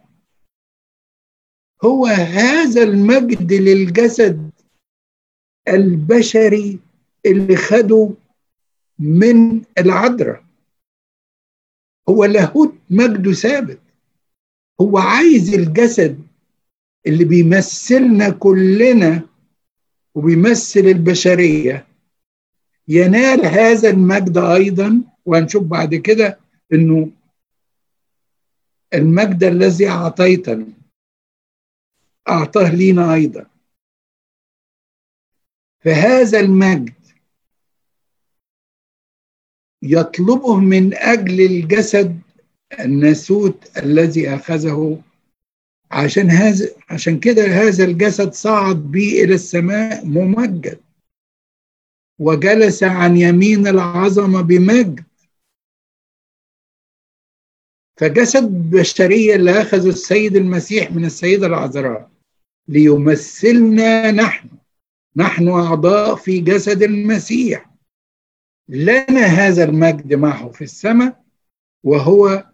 [1.84, 4.52] هو هذا المجد للجسد
[5.68, 6.80] البشري
[7.26, 8.10] اللي خده
[9.00, 10.44] من العذراء.
[12.10, 13.80] هو لاهوت مجده ثابت.
[14.82, 16.28] هو عايز الجسد
[17.08, 19.22] اللي بيمثلنا كلنا
[20.16, 21.88] وبيمثل البشرية
[22.88, 26.40] ينال هذا المجد أيضا وهنشوف بعد كده
[26.74, 27.12] إنه
[28.94, 30.68] المجد الذي اعطيتنا
[32.30, 33.46] أعطاه لينا أيضا.
[35.80, 36.94] فهذا المجد
[39.82, 42.20] يطلبه من أجل الجسد
[42.80, 45.02] الناسوت الذي أخذه.
[45.92, 50.80] عشان هذا عشان كده هذا الجسد صعد به إلى السماء ممجد.
[52.20, 55.04] وجلس عن يمين العظمة بمجد.
[57.98, 62.10] فجسد البشريه اللي أخذه السيد المسيح من السيدة العذراء.
[62.68, 64.50] ليمثلنا نحن.
[65.16, 67.69] نحن أعضاء في جسد المسيح.
[68.70, 71.24] لنا هذا المجد معه في السماء
[71.84, 72.52] وهو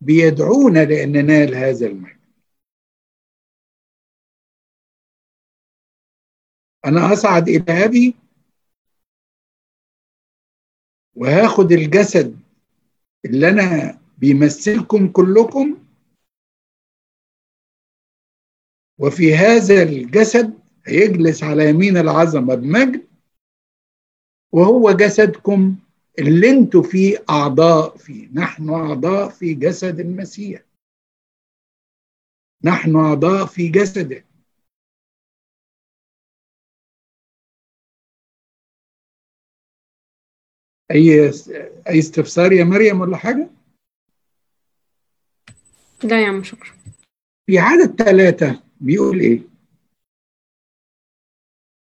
[0.00, 2.16] بيدعونا لأن ننال هذا المجد.
[6.84, 8.14] أنا أصعد إلى أبي
[11.14, 12.40] وهاخد الجسد
[13.24, 15.86] اللي أنا بيمثلكم كلكم
[18.98, 23.05] وفي هذا الجسد هيجلس على يمين العظمة بمجد
[24.52, 25.76] وهو جسدكم
[26.18, 30.62] اللي أنتوا فيه أعضاء فيه نحن أعضاء في جسد المسيح
[32.64, 34.24] نحن أعضاء في جسده
[40.90, 41.30] أي
[41.88, 43.50] أي استفسار يا مريم ولا حاجة؟
[46.04, 46.70] لا يا عم شكرا
[47.46, 49.40] في عدد ثلاثة بيقول إيه؟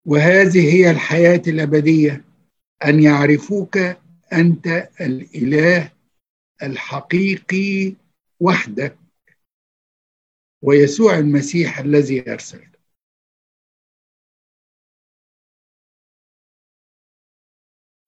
[0.06, 2.29] وهذه هي الحياة الأبدية
[2.86, 3.78] أن يعرفوك
[4.34, 4.68] أنت
[5.02, 5.92] الإله
[6.64, 7.96] الحقيقي
[8.40, 8.98] وحدك
[10.64, 12.80] ويسوع المسيح الذي أرسلته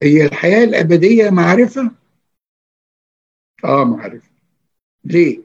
[0.02, 1.90] هي الحياة الأبدية معرفة؟
[3.64, 4.30] آه معرفة
[5.04, 5.42] ليه؟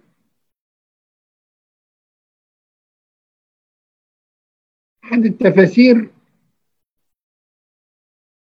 [5.03, 6.09] أحد التفاسير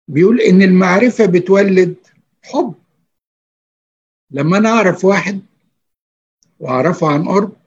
[0.08, 1.96] بيقول إن المعرفة بتولد
[2.44, 2.76] حب.
[4.32, 5.42] لما أنا أعرف واحد
[6.60, 7.58] وأعرفه عن قرب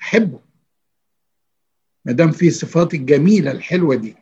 [0.00, 0.40] أحبه.
[2.04, 4.16] ما دام في صفات الجميلة الحلوة دي.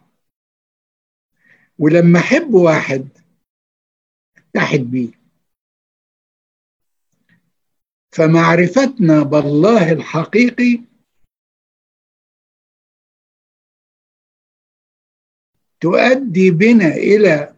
[1.78, 3.08] ولما أحب واحد
[4.36, 5.20] أتحد بيه.
[8.12, 10.89] فمعرفتنا بالله الحقيقي
[15.80, 17.56] تؤدي بنا إلى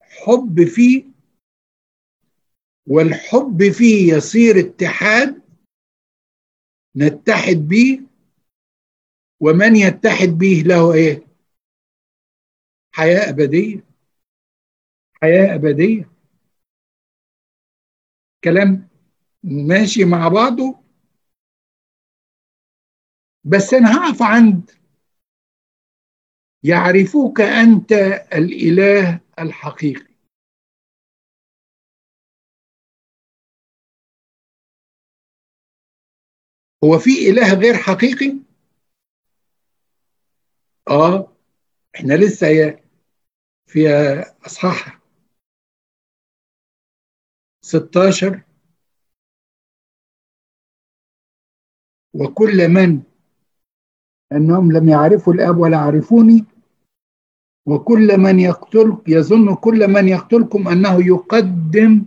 [0.00, 1.04] حب فيه
[2.86, 5.42] والحب فيه يصير اتحاد
[6.96, 8.00] نتحد به
[9.40, 11.26] ومن يتحد به له إيه؟
[12.92, 13.84] حياة أبدية.
[15.22, 16.10] حياة أبدية.
[18.44, 18.88] كلام
[19.44, 20.80] ماشي مع بعضه.
[23.44, 24.70] بس أنا هقف عند
[26.64, 27.92] يعرفوك أنت
[28.32, 30.10] الإله الحقيقي.
[36.84, 38.36] هو في إله غير حقيقي؟
[40.88, 41.36] آه
[41.96, 42.80] إحنا لسه
[43.66, 43.88] في
[44.46, 45.00] أصحاح
[47.64, 48.42] 16
[52.14, 53.09] وكل من
[54.32, 56.44] أنهم لم يعرفوا الآب ولا يعرفوني
[57.66, 62.04] وكل من يقتل يظن كل من يقتلكم أنه يقدم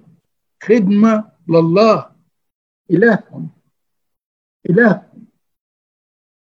[0.63, 2.11] خدمة لله.
[2.91, 3.49] إلهكم.
[4.69, 5.25] إلهكم.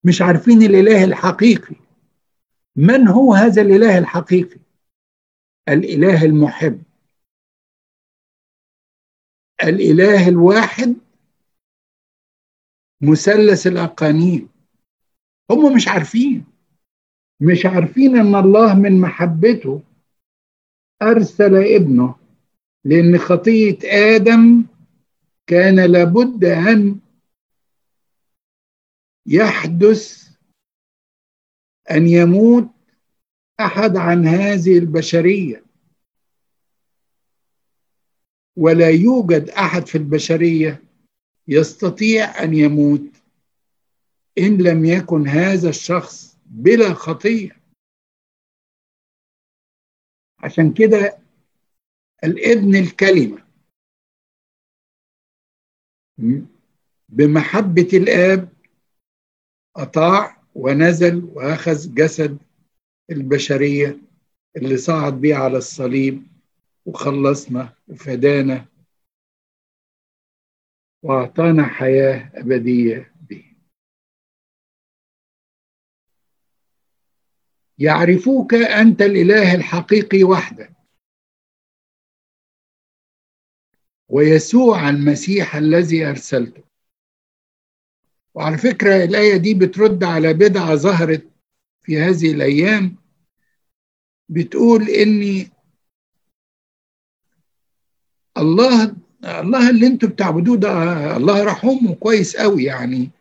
[0.04, 1.76] مش عارفين الإله الحقيقي.
[2.76, 4.60] من هو هذا الإله الحقيقي؟
[5.70, 6.84] الإله المحب.
[9.64, 10.96] الإله الواحد.
[13.02, 14.50] مثلث الأقانيم.
[15.52, 16.46] هم مش عارفين.
[17.40, 19.82] مش عارفين إن الله من محبته
[21.02, 22.16] أرسل ابنه
[22.86, 24.64] لأن خطية آدم
[25.48, 27.00] كان لابد أن
[29.26, 30.30] يحدث
[31.92, 32.70] أن يموت
[33.60, 35.64] أحد عن هذه البشرية.
[38.58, 40.84] ولا يوجد أحد في البشرية
[41.48, 43.11] يستطيع أن يموت.
[44.38, 47.62] إن لم يكن هذا الشخص بلا خطية.
[50.40, 51.20] عشان كده
[52.24, 53.46] الابن الكلمة
[57.10, 58.50] بمحبة الآب
[59.76, 62.38] أطاع ونزل وأخذ جسد
[63.12, 63.98] البشرية
[64.58, 66.28] اللي صعد بيه على الصليب
[66.86, 68.66] وخلصنا وفدانا
[71.04, 73.11] وأعطانا حياة أبدية.
[77.82, 80.74] يعرفوك أنت الإله الحقيقي وحدك.
[84.10, 86.64] ويسوع المسيح الذي أرسلته.
[88.34, 91.28] وعلى فكرة الآية دي بترد على بدعة ظهرت
[91.84, 92.96] في هذه الأيام.
[94.30, 95.52] بتقول إني
[98.38, 100.72] الله الله اللي أنتوا بتعبدوه ده
[101.18, 103.12] الله رحمه كويس قوي يعني.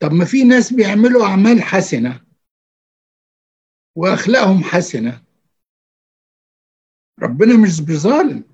[0.00, 2.21] طب ما في ناس بيعملوا أعمال حسنة.
[3.96, 5.22] وأخلاقهم حسنة.
[7.22, 8.44] ربنا مش بظالم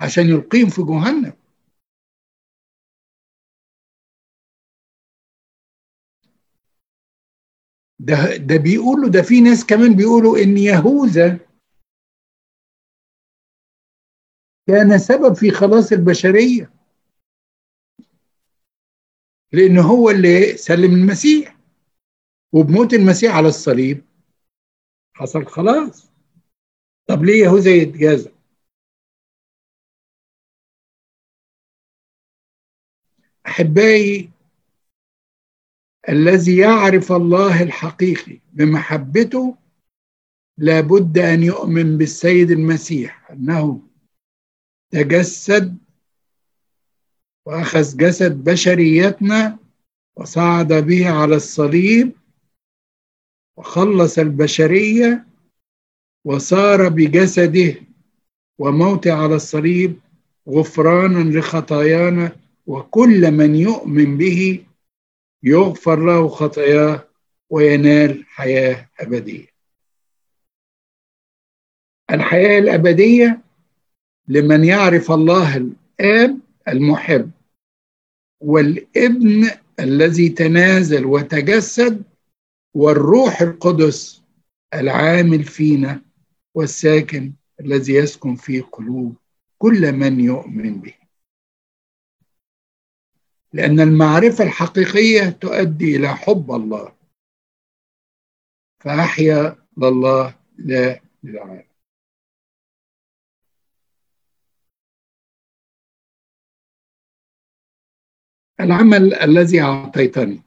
[0.00, 1.32] عشان يلقيهم في جهنم.
[8.00, 11.38] ده ده بيقولوا ده في ناس كمان بيقولوا إن يهوذا
[14.66, 16.72] كان سبب في خلاص البشرية.
[19.52, 21.56] لأن هو اللي سلم المسيح
[22.52, 24.11] وبموت المسيح على الصليب.
[25.14, 26.10] حصل خلاص.
[27.06, 28.30] طب ليه يهوذا يتجازى
[33.46, 34.30] أحبائي
[36.08, 39.56] الذي يعرف الله الحقيقي بمحبته
[40.58, 43.82] لابد أن يؤمن بالسيد المسيح أنه
[44.90, 45.78] تجسد
[47.46, 49.58] وأخذ جسد بشريتنا
[50.16, 52.12] وصعد به على الصليب
[53.56, 55.26] وخلص البشرية
[56.24, 57.74] وصار بجسده
[58.58, 60.00] وموته على الصليب
[60.48, 62.36] غفرانا لخطايانا
[62.66, 64.64] وكل من يؤمن به
[65.42, 67.08] يغفر له خطاياه
[67.50, 69.46] وينال حياة أبدية.
[72.10, 73.40] الحياة الأبدية
[74.28, 76.38] لمن يعرف الله الاب
[76.68, 77.30] المحب
[78.40, 79.50] والابن
[79.80, 82.02] الذي تنازل وتجسد
[82.74, 84.22] والروح القدس
[84.74, 86.02] العامل فينا
[86.54, 89.16] والساكن الذي يسكن في قلوب
[89.58, 90.94] كل من يؤمن به.
[93.52, 96.96] لأن المعرفة الحقيقية تؤدي إلى حب الله.
[98.80, 101.64] فأحيا لله لا للعالم
[108.60, 110.41] العمل الذي أعطيتني.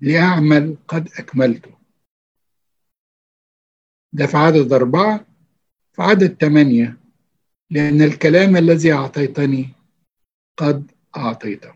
[0.00, 1.76] لأعمل قد أكملته.
[4.12, 5.26] ده في عدد أربعة
[5.92, 6.96] في عدد ثمانية
[7.70, 9.68] لأن الكلام الذي أعطيتني
[10.56, 11.74] قد أعطيته.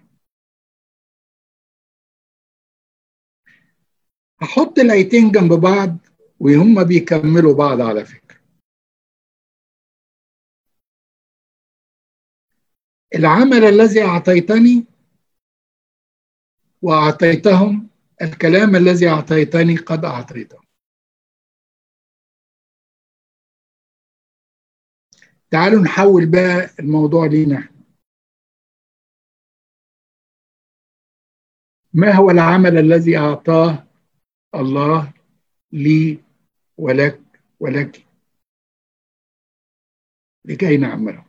[4.43, 5.97] هحط الآيتين جنب بعض
[6.41, 8.41] وهم بيكملوا بعض على فكرة.
[13.14, 14.85] العمل الذي أعطيتني
[16.83, 17.89] وأعطيتهم
[18.23, 20.61] الكلام الذي أعطيتني قد أعطيته.
[25.51, 27.68] تعالوا نحول بقى الموضوع لينا.
[31.93, 33.87] ما هو العمل الذي أعطاه
[34.55, 35.12] الله
[35.73, 36.25] لي
[36.79, 37.21] ولك
[37.61, 38.07] ولك
[40.45, 41.25] لكي نعمله؟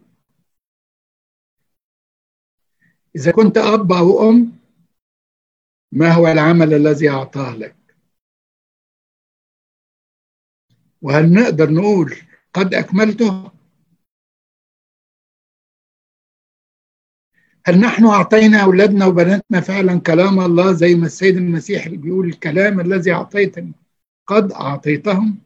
[3.15, 4.60] إذا كنت أب أو أم
[5.91, 7.75] ما هو العمل الذي أعطاه لك؟
[11.01, 12.15] وهل نقدر نقول
[12.53, 13.51] قد أكملته؟
[17.65, 23.11] هل نحن أعطينا أولادنا وبناتنا فعلا كلام الله زي ما السيد المسيح بيقول الكلام الذي
[23.11, 23.73] أعطيتني
[24.27, 25.39] قد أعطيتهم؟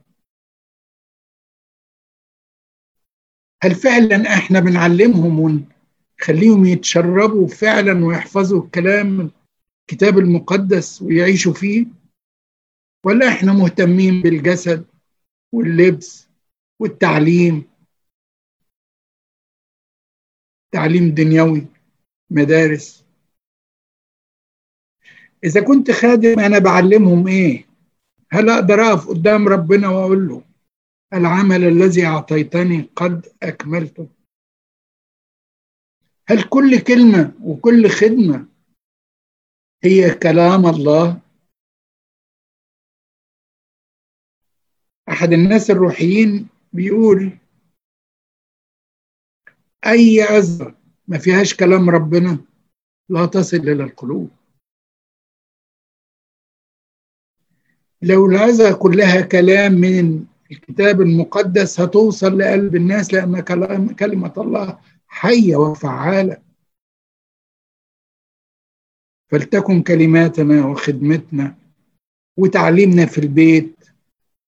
[3.64, 9.32] هل فعلا إحنا بنعلمهم ونخليهم يتشربوا فعلا ويحفظوا الكلام
[9.90, 11.86] الكتاب المقدس ويعيشوا فيه
[13.06, 14.86] ولا إحنا مهتمين بالجسد
[15.54, 16.28] واللبس
[16.80, 17.64] والتعليم؟
[20.72, 21.68] تعليم دنيوي
[22.30, 23.06] مدارس.
[25.44, 27.66] إذا كنت خادم أنا بعلمهم إيه؟
[28.32, 30.44] هل أقدر أقف قدام ربنا وأقول له
[31.14, 34.08] العمل الذي أعطيتني قد أكملته
[36.28, 38.48] هل كل كلمة وكل خدمة
[39.84, 41.22] هي كلام الله.
[45.10, 47.38] أحد الناس الروحيين بيقول
[49.86, 50.76] أي عزة
[51.08, 52.38] ما فيهاش كلام ربنا
[53.10, 54.30] لا تصل إلى القلوب.
[58.02, 65.56] لو العزة كلها كلام من الكتاب المقدس هتوصل لقلب الناس لأن كلام كلمة الله حية
[65.56, 66.45] وفعالة.
[69.36, 71.58] فلتكن كلماتنا وخدمتنا
[72.38, 73.90] وتعليمنا في البيت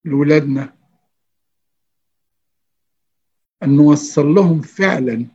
[0.05, 0.77] لولادنا.
[3.63, 5.25] أن نوصل لهم فعلا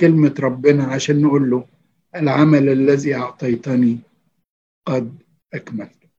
[0.00, 1.68] كلمة ربنا عشان نقول له
[2.14, 3.98] العمل الذي أعطيتني
[4.86, 5.22] قد
[5.54, 6.10] أكملت.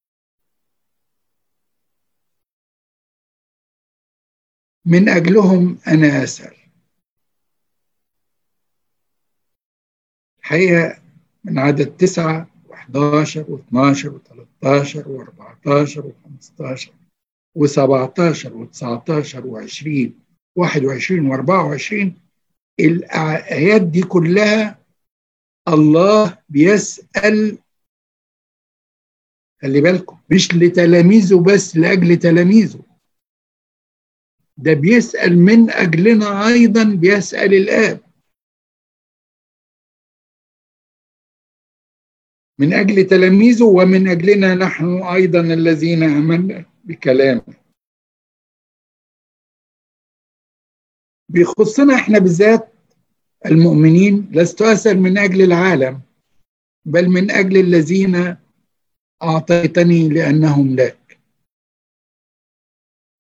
[4.86, 6.56] من أجلهم أنا أسأل.
[10.40, 11.09] الحقيقة
[11.44, 16.92] من عدد تسعة وحداشر واثناشر وثلاثتاشر واربعتاشر وخمستاشر
[17.56, 20.20] وسبعتاشر وتسعتاشر وعشرين
[20.56, 22.12] 21 و24
[22.80, 24.80] الآيات دي كلها
[25.68, 27.58] الله بيسأل
[29.62, 32.80] خلي بالكم مش لتلاميذه بس لأجل تلاميذه.
[34.58, 38.00] ده بيسأل من أجلنا أيضا بيسأل الآب.
[42.60, 47.54] من أجل تلاميذه ومن أجلنا نحن أيضا الذين آمنا بكلامه
[51.30, 52.74] بيخصنا إحنا بالذات
[53.46, 56.02] المؤمنين لست أسأل من أجل العالم
[56.86, 58.36] بل من أجل الذين
[59.24, 61.20] أعطيتني لأنهم لك.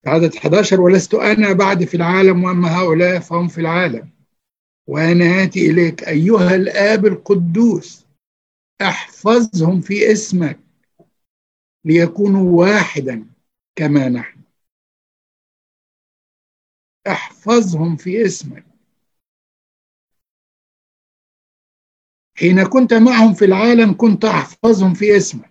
[0.06, 4.10] عدد 11 ولست أنا بعد في العالم وأما هؤلاء فهم في العالم.
[4.88, 8.06] وأنا آتي إليك أيها الآب القدوس.
[8.82, 10.60] احفظهم في اسمك
[11.86, 13.26] ليكونوا واحدا
[13.76, 14.40] كما نحن.
[17.08, 18.66] احفظهم في اسمك.
[22.38, 25.50] حين كنت معهم في العالم كنت احفظهم في اسمك.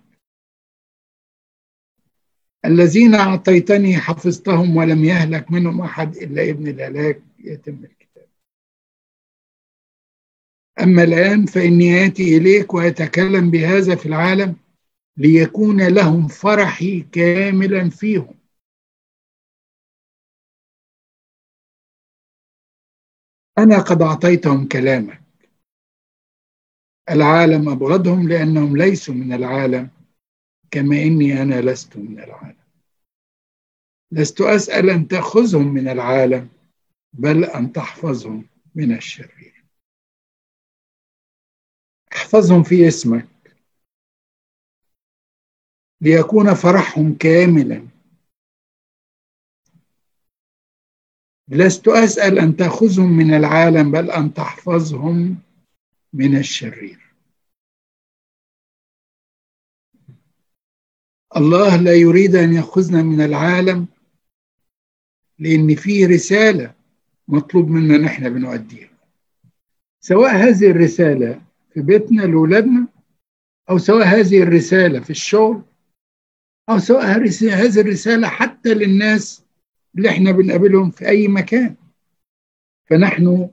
[2.64, 7.22] الذين أعطيتني حفظتهم ولم يهلك منهم أحد إلا ابن الهلاك.
[7.38, 7.97] يتم.
[10.78, 14.56] الكتاب أما الآن فإني آتي إليك وأتكلم بهذا في العالم
[15.16, 18.34] ليكون لهم فرحي كاملا فيهم.
[23.58, 25.22] أنا قد أعطيتهم كلامك.
[27.10, 29.90] العالم أبغضهم لأنهم ليسوا من العالم
[30.70, 32.58] كما إني أنا لست من العالم.
[34.12, 36.48] لست أسأل أن تأخذهم من العالم
[37.12, 39.57] بل أن تحفظهم من الشرير.
[42.28, 43.28] احفظهم في اسمك.
[46.00, 47.88] ليكون فرحهم كاملا.
[51.48, 55.38] لست أسأل أن تأخذهم من العالم بل أن تحفظهم
[56.12, 57.14] من الشرير.
[61.36, 63.86] الله لا يريد أن يأخذنا من العالم
[65.38, 66.74] لأن فيه رسالة
[67.28, 68.90] مطلوب منا نحن بنؤديها.
[70.00, 71.47] سواء هذه الرسالة
[71.78, 72.88] في بيتنا لأولادنا
[73.70, 75.62] أو سواء هذه الرسالة في الشغل
[76.68, 79.44] أو سواء هذه الرسالة حتى للناس
[79.96, 81.76] اللي إحنا بنقابلهم في أي مكان.
[82.90, 83.50] فنحن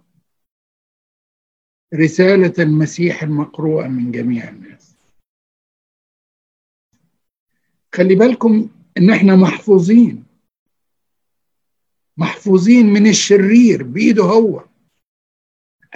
[1.94, 4.96] رسالة المسيح المقروءة من جميع الناس.
[7.96, 10.26] خلي بالكم إن إحنا محفوظين.
[12.18, 14.66] محفوظين من الشرير بإيده هو.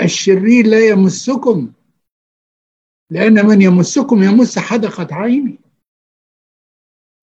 [0.01, 1.73] الشرير لا يمسكم.
[3.09, 5.59] لأن من يمسكم يمس حدقة عيني.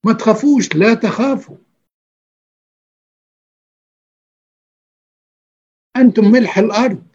[0.05, 1.57] ما تخافوش لا تخافوا.
[5.97, 7.07] أنتم ملح الأرض.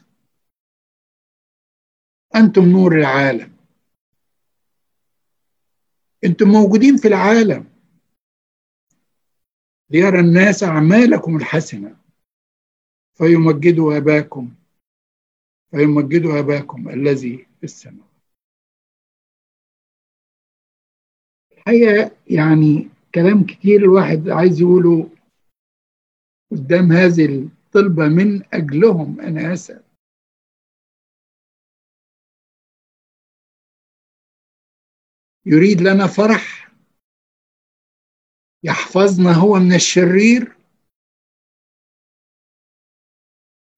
[2.35, 3.57] أنتم نور العالم.
[6.25, 7.71] أنتم موجودين في العالم.
[9.89, 11.97] ليرى الناس أعمالكم الحسنة.
[13.13, 14.55] فيمجدوا أباكم.
[15.71, 18.10] فيمجدوا أباكم الذي في السماء.
[21.61, 25.09] الحقيقة يعني كلام كتير الواحد عايز يقوله
[26.51, 29.83] قدام هذه الطلبة من أجلهم أنا اسال
[35.45, 36.71] يريد لنا فرح
[38.63, 40.55] يحفظنا هو من الشرير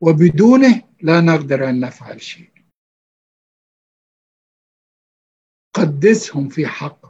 [0.01, 2.53] وبدونه لا نقدر أن نفعل شيء.
[5.73, 7.02] قدسهم في حقك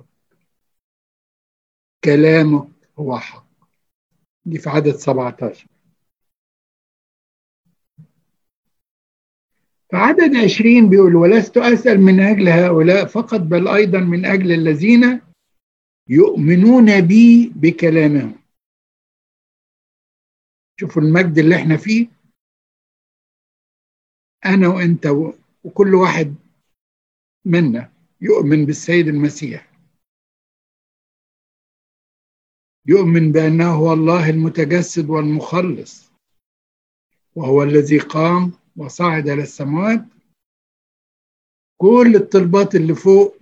[2.05, 2.67] كلامك
[2.99, 3.47] هو حق.
[4.45, 5.67] دي في عدد 17
[9.91, 15.21] فعدد عشرين بيقول ولست أسأل من أجل هؤلاء فقط بل أيضا من أجل الذين
[16.09, 18.35] يؤمنون بي بكلامهم.
[20.79, 22.07] شوفوا المجد اللي إحنا فيه.
[24.45, 25.07] أنا وأنت
[25.63, 26.35] وكل واحد
[27.45, 27.91] منا
[28.21, 29.72] يؤمن بالسيد المسيح.
[32.85, 36.11] يؤمن بأنه هو الله المتجسد والمخلص
[37.35, 40.05] وهو الذي قام وصعد إلى السماوات.
[41.77, 43.37] كل الطلبات اللي فوق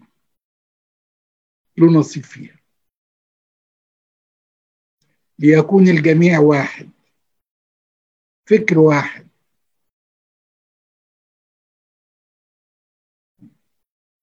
[1.77, 2.59] له نصيب فيها.
[5.39, 6.89] ليكون الجميع واحد
[8.49, 9.27] فكر واحد.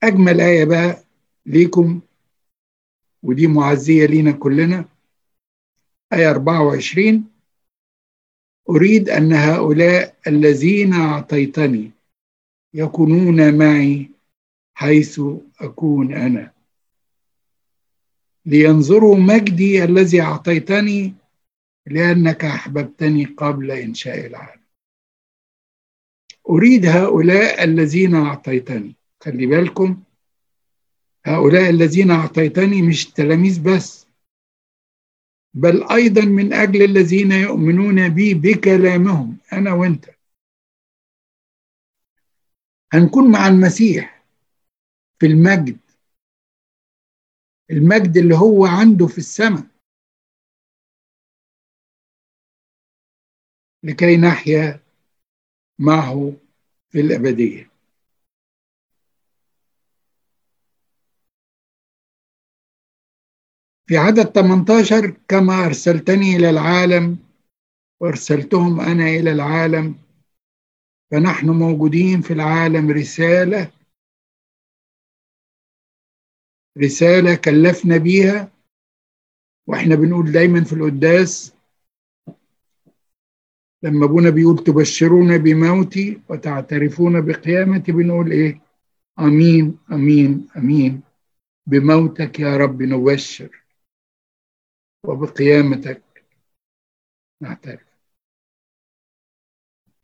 [0.02, 1.04] أجمل آية بقى
[1.46, 2.00] ليكم
[3.22, 4.97] ودي معزية لينا كلنا.
[6.12, 7.24] آية 24
[8.70, 11.90] أريد أن هؤلاء الذين أعطيتني
[12.74, 14.10] يكونون معي
[14.74, 15.20] حيث
[15.60, 16.52] أكون أنا.
[18.46, 21.14] لينظروا مجدي الذي أعطيتني
[21.86, 24.62] لأنك أحببتني قبل إنشاء العالم.
[26.50, 28.94] أريد هؤلاء الذين أعطيتني.
[29.20, 30.02] خلي بالكم
[31.26, 34.07] هؤلاء الذين أعطيتني مش التلاميذ بس
[35.54, 40.04] بل أيضا من أجل الذين يؤمنون بي بكلامهم أنا وأنت.
[42.92, 44.24] هنكون مع المسيح
[45.20, 45.78] في المجد.
[47.70, 49.66] المجد اللي هو عنده في السماء.
[53.82, 54.80] لكي نحيا
[55.78, 56.32] معه
[56.90, 57.67] في الأبدية.
[63.88, 67.18] في عدد 18 كما أرسلتني إلى العالم
[68.00, 69.94] وأرسلتهم أنا إلى العالم.
[71.10, 72.90] فنحن موجودين في العالم.
[72.90, 73.70] رسالة
[76.78, 78.52] رسالة كلفنا بيها
[79.66, 81.52] وإحنا بنقول دايما في القداس
[83.82, 88.60] لما أبونا بيقول تبشرون بموتي وتعترفون بقيامتي بنقول إيه؟
[89.18, 91.02] آمين آمين آمين.
[91.66, 93.67] بموتك يا رب نبشر.
[95.04, 96.02] وبقيامتك.
[97.42, 97.88] نعترف.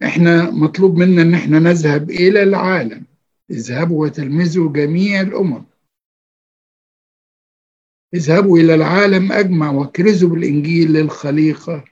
[0.02, 3.06] إحنا مطلوب منا إن إحنا نذهب إلى العالم.
[3.50, 5.64] اذهبوا وتلمذوا جميع الأمم.
[8.14, 11.84] اذهبوا إلى العالم أجمع واكرزوا بالإنجيل للخليقة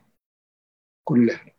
[1.04, 1.52] كلها.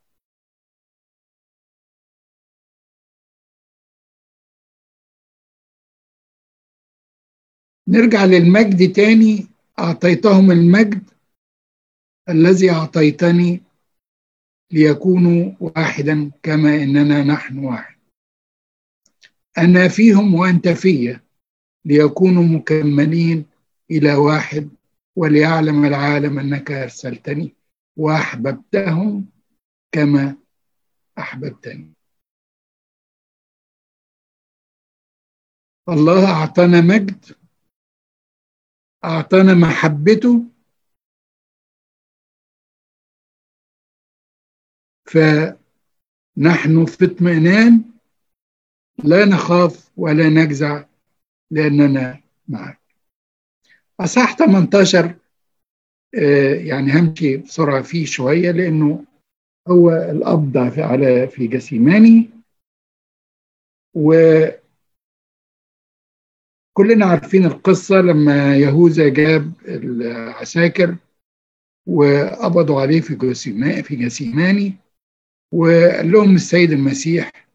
[7.87, 9.47] نرجع للمجد تاني.
[9.79, 11.12] أعطيتهم المجد.
[12.29, 13.61] الذي أعطيتني
[14.71, 17.95] ليكونوا واحدا كما إننا نحن واحد.
[19.57, 21.23] أنا فيهم وأنت فيا.
[21.85, 23.45] ليكونوا مكملين
[23.91, 24.69] إلى واحد
[25.15, 27.55] وليعلم العالم أنك أرسلتني
[27.97, 29.25] وأحببتهم
[29.91, 30.37] كما
[31.17, 31.93] أحببتني.
[35.89, 37.25] الله أعطانا مجد
[39.03, 40.52] أعطانا محبته
[45.05, 47.83] فنحن في اطمئنان
[49.03, 50.85] لا نخاف ولا نجزع
[51.51, 52.79] لأننا معك.
[53.99, 55.15] أصح 18
[56.67, 59.05] يعني همشي بسرعة فيه شوية لأنه
[59.67, 62.29] هو الأب على في جسيماني.
[63.93, 64.55] وكلنا
[67.05, 70.95] عارفين القصة لما يهوذا جاب العساكر
[71.87, 74.82] وقبضوا عليه في جسيماني في جسيماني.
[75.53, 77.47] وقال لهم السيد المسيح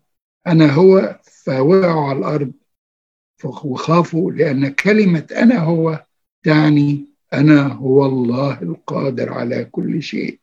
[0.47, 2.53] أنا هو فوقعوا على الأرض
[3.45, 6.07] وخافوا لأن كلمة أنا هو
[6.43, 10.41] تعني أنا هو الله القادر على كل شيء.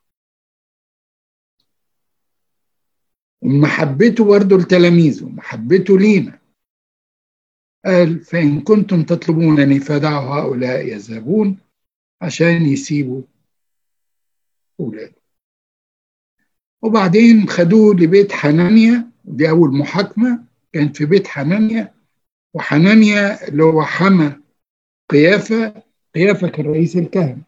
[3.42, 6.38] ومحبته برضه لتلاميذه محبته لينا.
[7.84, 11.58] قال فإن كنتم تطلبونني فدعوا هؤلاء يذهبون
[12.22, 13.22] عشان يسيبوا
[14.80, 15.25] أولاده.
[16.86, 21.94] وبعدين خدوه لبيت حنانيا دي أول محاكمة كانت في بيت حنانيا.
[22.54, 24.40] وحنانيا اللي هو حمى
[25.10, 25.82] قيافة
[26.14, 27.42] قيافة كان رئيس الكهنة.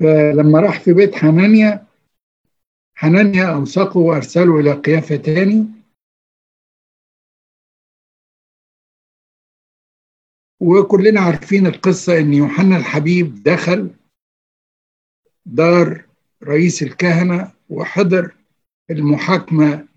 [0.00, 1.86] فلما راح في بيت حنانيا
[2.94, 5.66] حنانيا أوثقه وأرسله إلى قيافة تاني.
[10.60, 13.90] وكلنا عارفين القصة إن يوحنا الحبيب دخل
[15.46, 16.04] دار
[16.44, 18.34] رئيس الكهنة وحضر
[18.90, 19.88] المحاكمة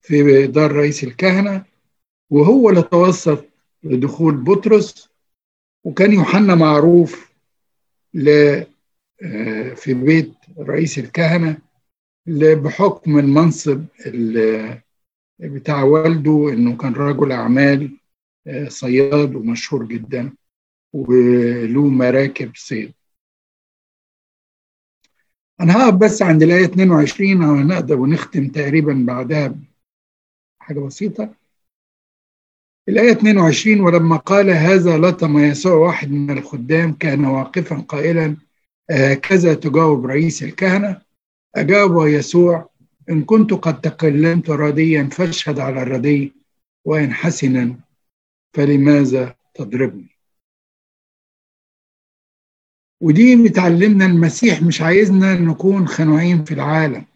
[0.00, 1.64] في دار رئيس الكهنة
[2.30, 3.44] وهو اللي توسط
[3.82, 5.08] لدخول بطرس
[5.84, 7.32] وكان يوحنا معروف
[8.14, 8.28] ل
[9.76, 11.58] في بيت رئيس الكهنة
[12.62, 13.84] بحكم المنصب
[15.38, 17.96] بتاع والده إنه كان رجل أعمال
[18.68, 20.32] صياد ومشهور جدا
[20.92, 22.92] وله مراكب صيد.
[25.60, 29.54] أنا هقف بس عند الآية 22 أو نقدر ونختم تقريبا بعدها
[30.58, 31.34] حاجة بسيطة.
[32.88, 38.36] الآية 22 ولما قال هذا لطم يسوع واحد من الخدام كان واقفا قائلا
[38.90, 41.02] هكذا تجاوب رئيس الكهنة؟
[41.56, 42.70] أجاب يسوع
[43.10, 46.32] إن كنت قد تكلمت رديا فاشهد على الردي
[46.84, 47.76] وإن حسنا
[48.54, 50.13] فلماذا تضربني؟
[53.04, 57.06] ودي بتعلمنا المسيح مش عايزنا نكون خنوعين في العالم.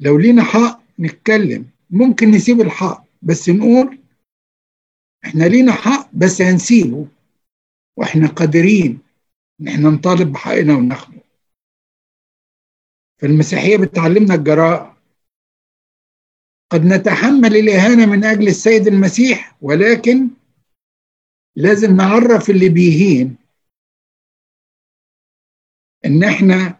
[0.00, 3.98] لو لينا حق نتكلم ممكن نسيب الحق بس نقول
[5.24, 7.08] إحنا لينا حق بس هنسيبه
[7.96, 8.98] وإحنا قادرين
[9.60, 11.20] إن إحنا نطالب بحقنا وناخده.
[13.22, 14.96] فالمسيحية بتعلمنا الجراءة.
[16.70, 20.28] قد نتحمل الإهانة من أجل السيد المسيح ولكن
[21.56, 23.36] لازم نعرف اللي بيهين
[26.04, 26.78] إن إحنا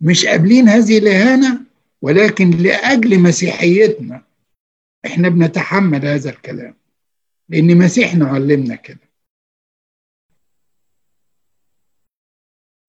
[0.00, 1.60] مش قابلين هذه الإهانة
[2.02, 4.22] ولكن لأجل مسيحيتنا
[5.06, 6.74] إحنا بنتحمل هذا الكلام
[7.48, 8.98] لأن مسيحنا علمنا كده.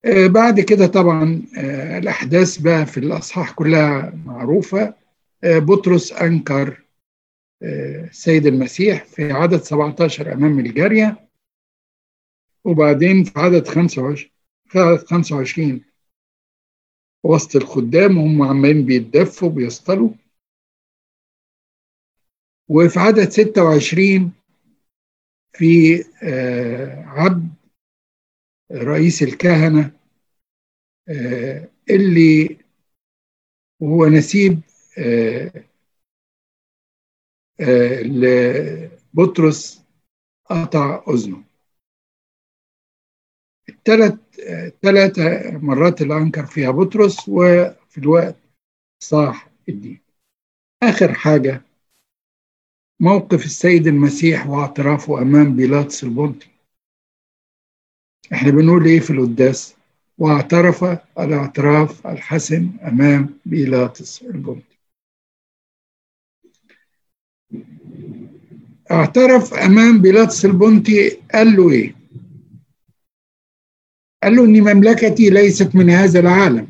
[0.06, 4.94] آه بعد كده طبعا آه الأحداث بقى في الأصحاح كلها معروفة.
[5.44, 6.85] آه بطرس أنكر
[7.64, 11.30] السيد المسيح في عدد 17 أمام الجارية
[12.66, 14.32] وبعدين في عدد 25
[14.66, 15.86] في عدد 25
[17.24, 20.10] وسط الخدام وهم عمالين بيتدفوا بيصطلوا
[22.70, 24.32] وفي عدد 26
[25.54, 26.04] في
[27.08, 27.50] عبد
[28.72, 29.92] رئيس الكهنة
[31.90, 32.58] اللي
[33.80, 34.60] وهو نسيب
[39.14, 39.84] لبطرس
[40.46, 41.44] قطع أذنه.
[43.70, 44.14] الثلاث
[44.82, 48.36] ثلاثة مرات اللي أنكر فيها بطرس وفي الوقت
[49.00, 50.00] صاح الدين.
[50.84, 51.62] آخر حاجة
[53.00, 56.48] موقف السيد المسيح واعترافه أمام بيلاطس البنطي
[58.34, 59.76] إحنا بنقول إيه في القداس؟
[60.18, 60.84] واعترف
[61.20, 64.75] الاعتراف الحسن أمام بيلاطس البنطي
[68.92, 71.96] اعترف أمام بيلاطس البنطي قال له إيه؟
[74.24, 76.68] قال له إن مملكتي ليست من هذا العالم.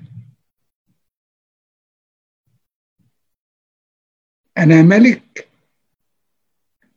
[4.58, 5.48] أنا ملك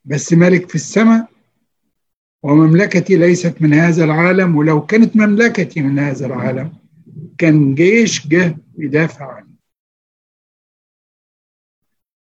[0.04, 1.28] بس ملك في السماء
[2.42, 6.72] ومملكتي ليست من هذا العالم ولو كانت مملكتي من هذا العالم
[7.38, 9.54] كان جيش جه يدافع عني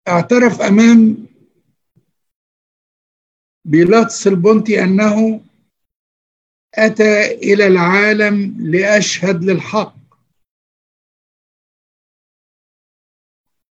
[0.08, 1.26] اعترف أمام
[3.70, 5.40] بيلاطس البنطي أنه
[6.74, 9.96] أتى إلى العالم لأشهد للحق.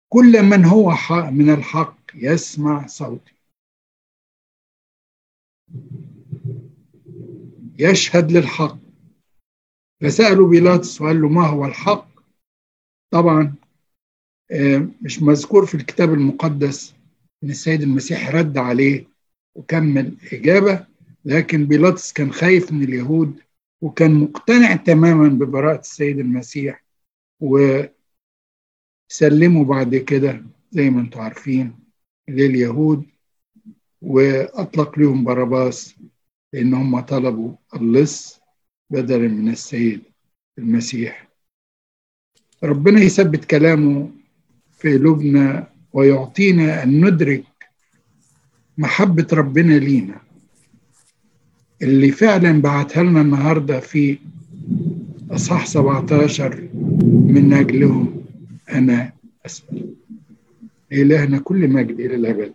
[0.09, 0.91] كل من هو
[1.30, 3.34] من الحق يسمع صوتي.
[7.78, 8.78] يشهد للحق.
[10.01, 12.09] فسألوا بيلاطس وقال له ما هو الحق؟
[13.11, 13.55] طبعا
[15.03, 16.95] مش مذكور في الكتاب المقدس
[17.45, 19.16] إن السيد المسيح رد عليه
[19.57, 20.86] وكمل إجابة
[21.24, 23.40] لكن بيلاطس كان خايف من اليهود
[23.80, 26.84] وكان مقتنع تماما ببراءة السيد المسيح
[27.40, 27.94] وسلموا
[29.64, 31.78] بعد كده زي ما أنتم عارفين
[32.28, 33.07] لليهود
[34.02, 35.94] وأطلق لهم باراباس
[36.52, 38.40] لأن هم طلبوا اللص
[38.90, 40.02] بدلا من السيد
[40.59, 41.28] المسيح.
[42.62, 44.11] ربنا يثبت كلامه
[44.70, 47.44] في قلوبنا ويعطينا أن ندرك
[48.79, 50.20] محبة ربنا لينا.
[51.83, 54.18] اللي فعلا بعتها لنا النهارده في
[55.31, 56.68] أصحاح 17
[57.27, 58.24] من اجلهم
[58.72, 59.12] أنا
[59.47, 59.95] أسأل.
[60.93, 62.53] إلهنا كل مجد إلى الأبد.